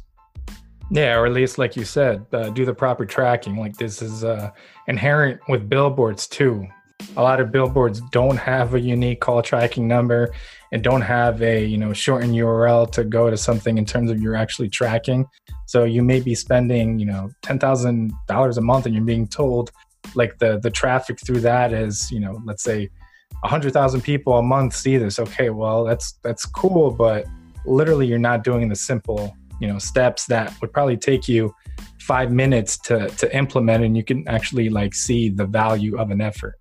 Yeah, 0.91 1.15
or 1.17 1.25
at 1.25 1.33
least, 1.33 1.57
like 1.57 1.75
you 1.75 1.85
said, 1.85 2.25
uh, 2.33 2.49
do 2.49 2.65
the 2.65 2.73
proper 2.73 3.05
tracking. 3.05 3.55
Like 3.57 3.77
this 3.77 4.01
is 4.01 4.23
uh, 4.23 4.49
inherent 4.87 5.39
with 5.47 5.69
billboards 5.69 6.27
too. 6.27 6.67
A 7.15 7.21
lot 7.21 7.39
of 7.39 7.51
billboards 7.51 8.01
don't 8.11 8.37
have 8.37 8.75
a 8.75 8.79
unique 8.79 9.19
call 9.21 9.41
tracking 9.41 9.87
number 9.87 10.33
and 10.71 10.83
don't 10.83 11.01
have 11.01 11.41
a 11.41 11.65
you 11.65 11.77
know 11.77 11.93
shortened 11.93 12.33
URL 12.33 12.89
to 12.91 13.03
go 13.03 13.29
to 13.29 13.37
something 13.37 13.77
in 13.77 13.85
terms 13.85 14.11
of 14.11 14.21
you're 14.21 14.35
actually 14.35 14.69
tracking. 14.69 15.25
So 15.65 15.83
you 15.83 16.03
may 16.03 16.19
be 16.19 16.35
spending 16.35 16.99
you 16.99 17.05
know 17.05 17.29
ten 17.41 17.59
thousand 17.59 18.13
dollars 18.27 18.57
a 18.57 18.61
month, 18.61 18.85
and 18.85 18.93
you're 18.93 19.03
being 19.03 19.27
told 19.27 19.71
like 20.15 20.37
the 20.39 20.59
the 20.59 20.69
traffic 20.69 21.19
through 21.25 21.41
that 21.41 21.73
is 21.73 22.11
you 22.11 22.19
know 22.19 22.41
let's 22.45 22.63
say 22.63 22.89
a 23.43 23.47
hundred 23.47 23.73
thousand 23.73 24.01
people 24.01 24.37
a 24.37 24.43
month 24.43 24.75
see 24.75 24.97
this. 24.97 25.19
Okay, 25.19 25.49
well 25.49 25.83
that's 25.83 26.13
that's 26.23 26.45
cool, 26.45 26.91
but 26.91 27.25
literally 27.65 28.07
you're 28.07 28.19
not 28.19 28.43
doing 28.43 28.69
the 28.69 28.75
simple 28.75 29.35
you 29.59 29.67
know 29.67 29.79
steps 29.79 30.25
that 30.25 30.53
would 30.61 30.71
probably 30.71 30.97
take 30.97 31.27
you 31.27 31.53
five 31.99 32.31
minutes 32.31 32.77
to 32.77 33.07
to 33.09 33.35
implement 33.35 33.83
and 33.83 33.95
you 33.95 34.03
can 34.03 34.27
actually 34.27 34.69
like 34.69 34.93
see 34.93 35.29
the 35.29 35.45
value 35.45 35.97
of 35.97 36.09
an 36.11 36.21
effort 36.21 36.55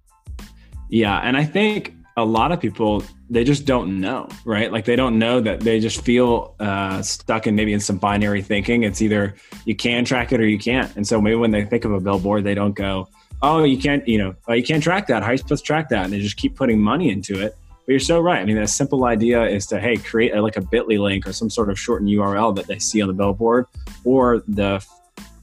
yeah 0.89 1.19
and 1.19 1.37
i 1.37 1.45
think 1.45 1.95
a 2.17 2.25
lot 2.25 2.51
of 2.51 2.61
people 2.61 3.03
they 3.31 3.45
just 3.45 3.65
don't 3.65 4.01
know 4.01 4.29
right? 4.45 4.73
Like 4.73 4.85
they 4.85 4.97
don't 4.97 5.19
know 5.19 5.41
that 5.41 5.61
they 5.61 5.81
just 5.81 6.01
feel 6.01 6.55
uh, 6.59 7.03
stuck 7.03 7.47
in 7.47 7.55
maybe 7.55 7.73
in 7.73 7.81
some 7.81 7.99
binary 7.99 8.43
thinking. 8.43 8.83
It's 8.83 9.03
either 9.03 9.35
you 9.67 9.77
can 9.77 10.05
track 10.05 10.33
it 10.33 10.41
or 10.41 10.47
you 10.47 10.59
can't. 10.59 10.95
And 10.97 11.07
so 11.07 11.21
maybe 11.21 11.37
when 11.37 11.51
they 11.51 11.65
think 11.65 11.85
of 11.85 11.93
a 11.93 12.01
billboard 12.01 12.45
they 12.45 12.55
don't 12.55 12.75
go 12.75 13.09
oh 13.41 13.63
you 13.63 13.79
can't 13.79 14.07
you 14.09 14.19
know 14.19 14.35
oh, 14.49 14.55
you 14.55 14.65
can't 14.65 14.83
track 14.83 15.07
that. 15.09 15.23
How 15.23 15.29
are 15.29 15.33
you 15.33 15.39
supposed 15.39 15.65
to 15.65 15.67
track 15.67 15.91
that? 15.91 16.05
And 16.05 16.13
they 16.13 16.21
just 16.21 16.37
keep 16.37 16.57
putting 16.57 16.81
money 16.81 17.11
into 17.11 17.41
it. 17.41 17.55
But 17.87 17.93
you're 17.93 18.01
so 18.01 18.21
right. 18.21 18.41
I 18.41 18.45
mean 18.45 18.59
a 18.59 18.67
simple 18.67 19.05
idea 19.05 19.45
is 19.45 19.67
to 19.67 19.79
hey 19.79 19.97
create 19.97 20.35
a, 20.35 20.43
like 20.43 20.57
a 20.57 20.63
bitly 20.63 20.99
link 20.99 21.27
or 21.27 21.33
some 21.33 21.51
sort 21.51 21.71
of 21.71 21.79
shortened 21.79 22.11
url 22.11 22.55
that 22.57 22.67
they 22.67 22.79
see 22.79 23.01
on 23.03 23.09
the 23.09 23.15
billboard 23.15 23.67
or 24.05 24.43
the 24.49 24.85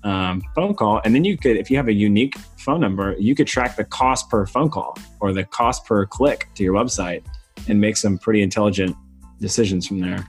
um, 0.06 0.42
phone 0.54 0.76
call. 0.76 1.02
And 1.04 1.14
then 1.16 1.26
you 1.26 1.36
could, 1.36 1.58
if 1.58 1.70
you 1.70 1.78
have 1.78 1.88
a 1.88 1.94
unique 1.94 2.36
phone 2.66 2.82
number, 2.82 3.16
you 3.20 3.36
could 3.36 3.48
track 3.48 3.76
the 3.76 3.86
cost 3.86 4.30
per 4.30 4.46
phone 4.46 4.70
call 4.70 4.98
or 5.22 5.32
the 5.32 5.44
cost 5.44 5.86
per 5.86 6.06
click 6.06 6.50
to 6.56 6.64
your 6.64 6.74
website 6.74 7.24
and 7.70 7.80
make 7.80 7.96
some 7.96 8.18
pretty 8.18 8.42
intelligent 8.42 8.96
decisions 9.40 9.88
from 9.88 10.00
there. 10.00 10.28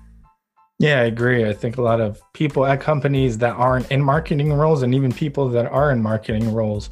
Yeah, 0.79 1.01
I 1.01 1.05
agree. 1.05 1.49
I 1.49 1.55
think 1.55 1.79
a 1.79 1.83
lot 1.83 2.01
of 2.01 2.21
people 2.35 2.67
at 2.67 2.81
companies 2.81 3.39
that 3.39 3.57
aren't 3.57 3.91
in 3.91 4.03
marketing 4.03 4.53
roles 4.53 4.83
and 4.83 4.95
even 4.95 5.11
people 5.11 5.49
that 5.49 5.67
are 5.67 5.91
in 5.91 6.03
marketing 6.03 6.53
roles 6.53 6.91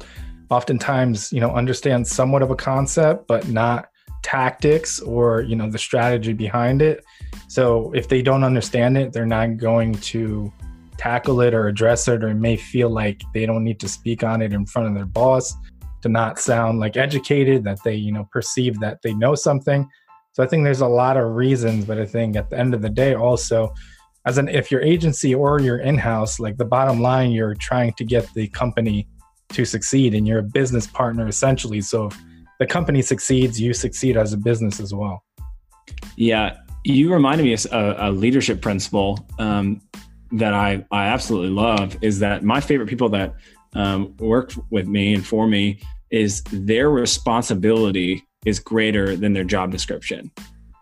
oftentimes, 0.49 1.31
you 1.31 1.39
know, 1.39 1.51
understand 1.51 2.07
somewhat 2.07 2.41
of 2.41 2.49
a 2.49 2.55
concept, 2.55 3.27
but 3.27 3.47
not 3.47 3.89
tactics 4.23 4.99
or, 5.01 5.41
you 5.41 5.55
know, 5.55 5.69
the 5.69 5.77
strategy 5.77 6.33
behind 6.33 6.81
it. 6.81 7.05
So 7.47 7.91
if 7.93 8.09
they 8.09 8.23
don't 8.23 8.43
understand 8.43 8.97
it, 8.97 9.13
they're 9.13 9.25
not 9.25 9.57
going 9.57 9.93
to 9.93 10.51
tackle 10.97 11.41
it 11.41 11.53
or 11.53 11.67
address 11.67 12.07
it 12.07 12.23
or 12.23 12.33
may 12.33 12.55
feel 12.55 12.89
like 12.89 13.21
they 13.33 13.45
don't 13.45 13.63
need 13.63 13.79
to 13.79 13.87
speak 13.87 14.23
on 14.23 14.41
it 14.41 14.53
in 14.53 14.65
front 14.65 14.87
of 14.87 14.95
their 14.95 15.05
boss 15.05 15.53
to 16.01 16.09
not 16.09 16.39
sound 16.39 16.79
like 16.79 16.97
educated 16.97 17.63
that 17.63 17.79
they 17.83 17.95
you 17.95 18.11
know 18.11 18.27
perceive 18.31 18.79
that 18.79 19.01
they 19.01 19.13
know 19.13 19.35
something. 19.35 19.87
So 20.33 20.43
i 20.43 20.47
think 20.47 20.65
there's 20.65 20.81
a 20.81 20.87
lot 20.87 21.15
of 21.15 21.33
reasons 21.33 21.85
but 21.85 21.97
i 21.97 22.05
think 22.05 22.35
at 22.35 22.49
the 22.49 22.59
end 22.59 22.73
of 22.73 22.81
the 22.81 22.89
day 22.89 23.15
also 23.15 23.73
as 24.25 24.37
an 24.37 24.49
if 24.49 24.69
your 24.69 24.81
agency 24.81 25.33
or 25.33 25.61
your 25.61 25.77
in-house 25.77 26.41
like 26.41 26.57
the 26.57 26.65
bottom 26.65 26.99
line 26.99 27.31
you're 27.31 27.55
trying 27.55 27.93
to 27.93 28.03
get 28.03 28.27
the 28.33 28.49
company 28.49 29.07
to 29.49 29.65
succeed 29.65 30.13
and 30.13 30.27
you're 30.27 30.39
a 30.39 30.43
business 30.43 30.87
partner 30.87 31.27
essentially. 31.27 31.81
So 31.81 32.07
if 32.07 32.17
the 32.59 32.65
company 32.65 33.01
succeeds 33.01 33.59
you 33.59 33.73
succeed 33.73 34.17
as 34.17 34.33
a 34.33 34.37
business 34.37 34.79
as 34.79 34.93
well. 34.93 35.23
Yeah. 36.15 36.57
You 36.83 37.11
reminded 37.11 37.43
me 37.43 37.53
of 37.53 37.65
a, 37.71 37.95
a 37.99 38.11
leadership 38.11 38.61
principle 38.61 39.25
um, 39.39 39.81
that 40.31 40.53
I, 40.53 40.85
I 40.91 41.07
absolutely 41.07 41.51
love 41.51 41.97
is 42.01 42.19
that 42.19 42.43
my 42.43 42.59
favorite 42.59 42.87
people 42.87 43.09
that 43.09 43.35
um, 43.73 44.15
work 44.17 44.51
with 44.69 44.87
me 44.87 45.13
and 45.13 45.25
for 45.25 45.47
me 45.47 45.79
is 46.11 46.41
their 46.51 46.89
responsibility 46.89 48.23
is 48.45 48.59
greater 48.59 49.15
than 49.15 49.33
their 49.33 49.43
job 49.43 49.71
description. 49.71 50.31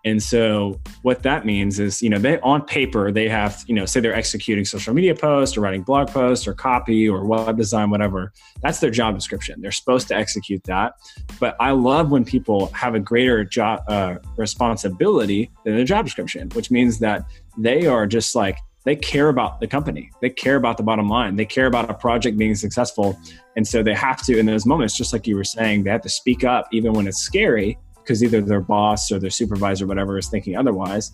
And 0.06 0.22
so 0.22 0.82
what 1.02 1.24
that 1.24 1.46
means 1.46 1.80
is, 1.80 2.02
you 2.02 2.10
know, 2.10 2.20
they 2.20 2.38
on 2.42 2.64
paper 2.66 3.10
they 3.10 3.30
have, 3.30 3.64
you 3.68 3.76
know, 3.76 3.86
say 3.86 4.02
they're 4.02 4.14
executing 4.14 4.66
social 4.66 4.94
media 4.94 5.16
posts 5.16 5.56
or 5.56 5.62
writing 5.62 5.82
blog 5.82 6.10
posts 6.10 6.46
or 6.46 6.54
copy 6.54 7.08
or 7.08 7.26
web 7.26 7.56
design, 7.56 7.90
whatever. 7.90 8.34
That's 8.62 8.80
their 8.80 8.90
job 8.90 9.16
description. 9.16 9.62
They're 9.62 9.72
supposed 9.72 10.10
to 10.10 10.16
execute 10.16 10.62
that. 10.66 10.96
But 11.40 11.56
I 11.62 11.72
love 11.72 12.12
when 12.12 12.26
people 12.26 12.68
have 12.74 12.96
a 12.96 13.00
greater 13.00 13.46
job 13.46 13.84
uh, 13.88 14.16
responsibility 14.36 15.52
than 15.64 15.76
their 15.78 15.86
job 15.86 16.04
description, 16.04 16.50
which 16.50 16.70
means 16.70 17.00
that 17.00 17.26
they 17.58 17.86
are 17.88 18.06
just 18.06 18.36
like 18.36 18.58
they 18.86 18.96
care 18.96 19.30
about 19.30 19.60
the 19.60 19.68
company. 19.68 20.12
They 20.22 20.30
care 20.30 20.56
about 20.56 20.78
the 20.78 20.84
bottom 20.84 21.08
line. 21.08 21.36
They 21.36 21.46
care 21.46 21.68
about 21.68 21.90
a 21.90 21.94
project 21.94 22.38
being 22.38 22.56
successful. 22.56 23.18
And 23.56 23.68
so 23.68 23.82
they 23.82 23.94
have 23.94 24.22
to, 24.24 24.38
in 24.38 24.46
those 24.46 24.66
moments, 24.66 24.98
just 24.98 25.14
like 25.14 25.26
you 25.26 25.36
were 25.36 25.44
saying, 25.44 25.84
they 25.84 25.92
have 25.92 26.02
to 26.02 26.10
speak 26.10 26.44
up 26.44 26.68
even 26.72 26.94
when 26.94 27.08
it's 27.08 27.20
scary 27.20 27.78
because 27.98 28.24
either 28.24 28.42
their 28.42 28.60
boss 28.60 29.12
or 29.12 29.20
their 29.20 29.30
supervisor, 29.30 29.88
whatever, 29.88 30.18
is 30.18 30.28
thinking 30.28 30.58
otherwise. 30.58 31.12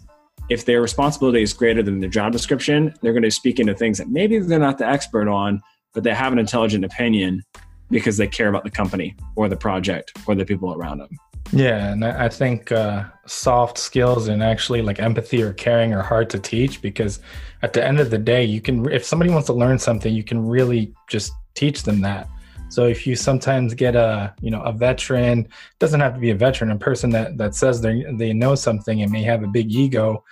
If 0.50 0.66
their 0.66 0.82
responsibility 0.82 1.44
is 1.44 1.54
greater 1.54 1.84
than 1.84 2.00
their 2.00 2.10
job 2.10 2.32
description, 2.32 2.94
they're 3.02 3.14
going 3.14 3.24
to 3.24 3.32
speak 3.32 3.60
into 3.60 3.76
things 3.76 4.00
that 4.00 4.10
maybe 4.10 4.40
they're 4.40 4.58
not 4.58 4.80
the 4.80 4.88
expert 4.88 5.28
on, 5.28 5.62
but 5.94 6.04
they 6.04 6.14
have 6.14 6.34
an 6.34 6.40
intelligent 6.40 6.84
opinion 6.84 7.44
because 7.90 8.18
they 8.18 8.28
care 8.28 8.50
about 8.50 8.64
the 8.64 8.70
company 8.70 9.16
or 9.36 9.50
the 9.50 9.56
project 9.56 10.14
or 10.28 10.36
the 10.36 10.46
people 10.46 10.74
around 10.74 11.00
them. 11.00 11.10
Yeah, 11.52 11.92
and 11.92 12.06
I 12.06 12.30
think 12.30 12.72
uh, 12.72 13.06
soft 13.26 13.80
skills 13.80 14.28
and 14.28 14.44
actually 14.44 14.84
like 14.84 15.00
empathy 15.00 15.42
or 15.42 15.54
caring 15.54 15.94
are 15.94 16.04
hard 16.04 16.30
to 16.32 16.40
teach 16.40 16.80
because 16.80 17.22
at 17.64 17.74
the 17.74 17.84
end 17.84 18.00
of 18.00 18.12
the 18.12 18.20
day, 18.20 18.44
you 18.44 18.62
can 18.62 18.90
if 18.92 19.04
somebody 19.04 19.32
wants 19.32 19.48
to 19.48 19.54
learn 19.54 19.80
something, 19.80 20.14
you 20.14 20.24
can 20.24 20.46
really 20.46 20.94
just 21.10 21.32
teach 21.56 21.84
them 21.84 22.02
that. 22.02 22.30
So 22.70 22.86
if 22.86 23.08
you 23.08 23.16
sometimes 23.16 23.74
get 23.74 23.96
a 23.96 24.34
you 24.42 24.52
know 24.52 24.62
a 24.62 24.72
veteran, 24.72 25.48
doesn't 25.80 26.00
have 26.00 26.14
to 26.14 26.20
be 26.20 26.30
a 26.30 26.36
veteran, 26.36 26.70
a 26.70 26.78
person 26.78 27.10
that 27.12 27.38
that 27.40 27.56
says 27.56 27.82
they 27.82 28.06
they 28.14 28.32
know 28.32 28.54
something 28.54 29.02
and 29.02 29.12
may 29.12 29.24
have 29.24 29.44
a 29.44 29.48
big 29.48 29.72
ego, 29.72 30.24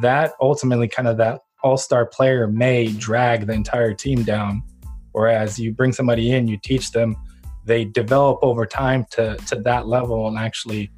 that 0.00 0.32
ultimately 0.40 0.88
kind 0.88 1.06
of 1.06 1.18
that 1.18 1.42
all 1.62 1.76
star 1.76 2.06
player 2.06 2.46
may 2.46 2.88
drag 2.88 3.46
the 3.46 3.52
entire 3.52 3.92
team 3.92 4.22
down. 4.22 4.62
Whereas 5.12 5.58
you 5.58 5.72
bring 5.72 5.92
somebody 5.92 6.32
in, 6.32 6.48
you 6.48 6.58
teach 6.62 6.90
them 6.90 7.16
they 7.64 7.84
develop 7.84 8.38
over 8.42 8.66
time 8.66 9.06
to 9.10 9.36
to 9.46 9.56
that 9.56 9.86
level 9.86 10.28
and 10.28 10.38
actually 10.38 10.90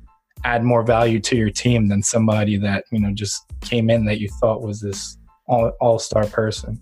add 0.44 0.62
more 0.62 0.83
value 0.83 1.20
to 1.20 1.37
your 1.37 1.50
team 1.50 1.88
than 1.88 2.03
somebody 2.03 2.57
that 2.57 2.85
you 2.90 2.98
know 2.98 3.12
just 3.12 3.44
came 3.61 3.90
in 3.90 4.05
that 4.05 4.20
you 4.20 4.29
thought 4.40 4.62
was 4.62 4.81
this 4.81 5.18
all, 5.46 5.72
all-star 5.81 6.27
person. 6.27 6.81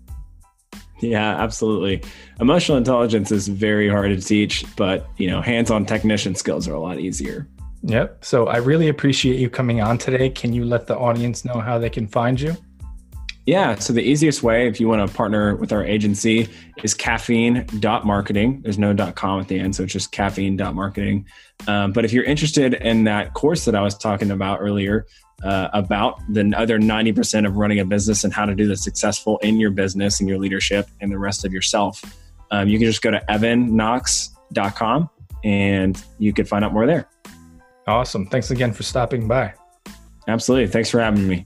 Yeah 1.01 1.35
absolutely. 1.41 2.01
Emotional 2.39 2.77
intelligence 2.77 3.31
is 3.31 3.47
very 3.47 3.89
hard 3.89 4.09
to 4.09 4.25
teach 4.25 4.65
but 4.75 5.07
you 5.17 5.29
know 5.29 5.41
hands-on 5.41 5.85
technician 5.85 6.35
skills 6.35 6.67
are 6.67 6.73
a 6.73 6.79
lot 6.79 6.99
easier. 6.99 7.47
Yep. 7.85 8.23
So 8.23 8.47
i 8.47 8.57
really 8.57 8.87
appreciate 8.87 9.39
you 9.39 9.49
coming 9.49 9.81
on 9.81 9.97
today. 9.97 10.29
Can 10.29 10.53
you 10.53 10.63
let 10.63 10.87
the 10.87 10.97
audience 10.97 11.43
know 11.43 11.59
how 11.59 11.77
they 11.77 11.89
can 11.89 12.07
find 12.07 12.39
you 12.39 12.55
yeah. 13.45 13.75
So 13.75 13.93
the 13.93 14.01
easiest 14.01 14.41
way, 14.43 14.67
if 14.67 14.79
you 14.79 14.87
want 14.87 15.07
to 15.07 15.13
partner 15.13 15.55
with 15.55 15.73
our 15.73 15.83
agency, 15.83 16.49
is 16.83 16.93
caffeine.marketing. 16.93 18.61
There's 18.61 18.77
no 18.77 18.95
.com 19.13 19.41
at 19.41 19.47
the 19.47 19.59
end, 19.59 19.75
so 19.75 19.83
it's 19.83 19.93
just 19.93 20.11
caffeine.marketing. 20.11 21.25
Um, 21.67 21.91
but 21.91 22.05
if 22.05 22.13
you're 22.13 22.23
interested 22.23 22.75
in 22.75 23.03
that 23.05 23.33
course 23.33 23.65
that 23.65 23.75
I 23.75 23.81
was 23.81 23.97
talking 23.97 24.31
about 24.31 24.59
earlier, 24.61 25.05
uh, 25.43 25.69
about 25.73 26.21
the 26.29 26.53
other 26.55 26.79
90% 26.79 27.45
of 27.45 27.57
running 27.57 27.79
a 27.79 27.85
business 27.85 28.23
and 28.23 28.33
how 28.33 28.45
to 28.45 28.55
do 28.55 28.67
the 28.67 28.77
successful 28.77 29.37
in 29.39 29.59
your 29.59 29.71
business 29.71 30.19
and 30.19 30.29
your 30.29 30.37
leadership 30.37 30.87
and 31.01 31.11
the 31.11 31.17
rest 31.17 31.43
of 31.43 31.51
yourself, 31.51 32.01
um, 32.51 32.67
you 32.67 32.77
can 32.79 32.87
just 32.87 33.01
go 33.01 33.11
to 33.11 33.21
evanknox.com 33.29 35.09
and 35.43 36.01
you 36.17 36.31
can 36.31 36.45
find 36.45 36.63
out 36.63 36.73
more 36.73 36.85
there. 36.85 37.09
Awesome. 37.87 38.25
Thanks 38.27 38.51
again 38.51 38.71
for 38.71 38.83
stopping 38.83 39.27
by. 39.27 39.53
Absolutely. 40.27 40.67
Thanks 40.67 40.89
for 40.89 41.01
having 41.01 41.27
me. 41.27 41.45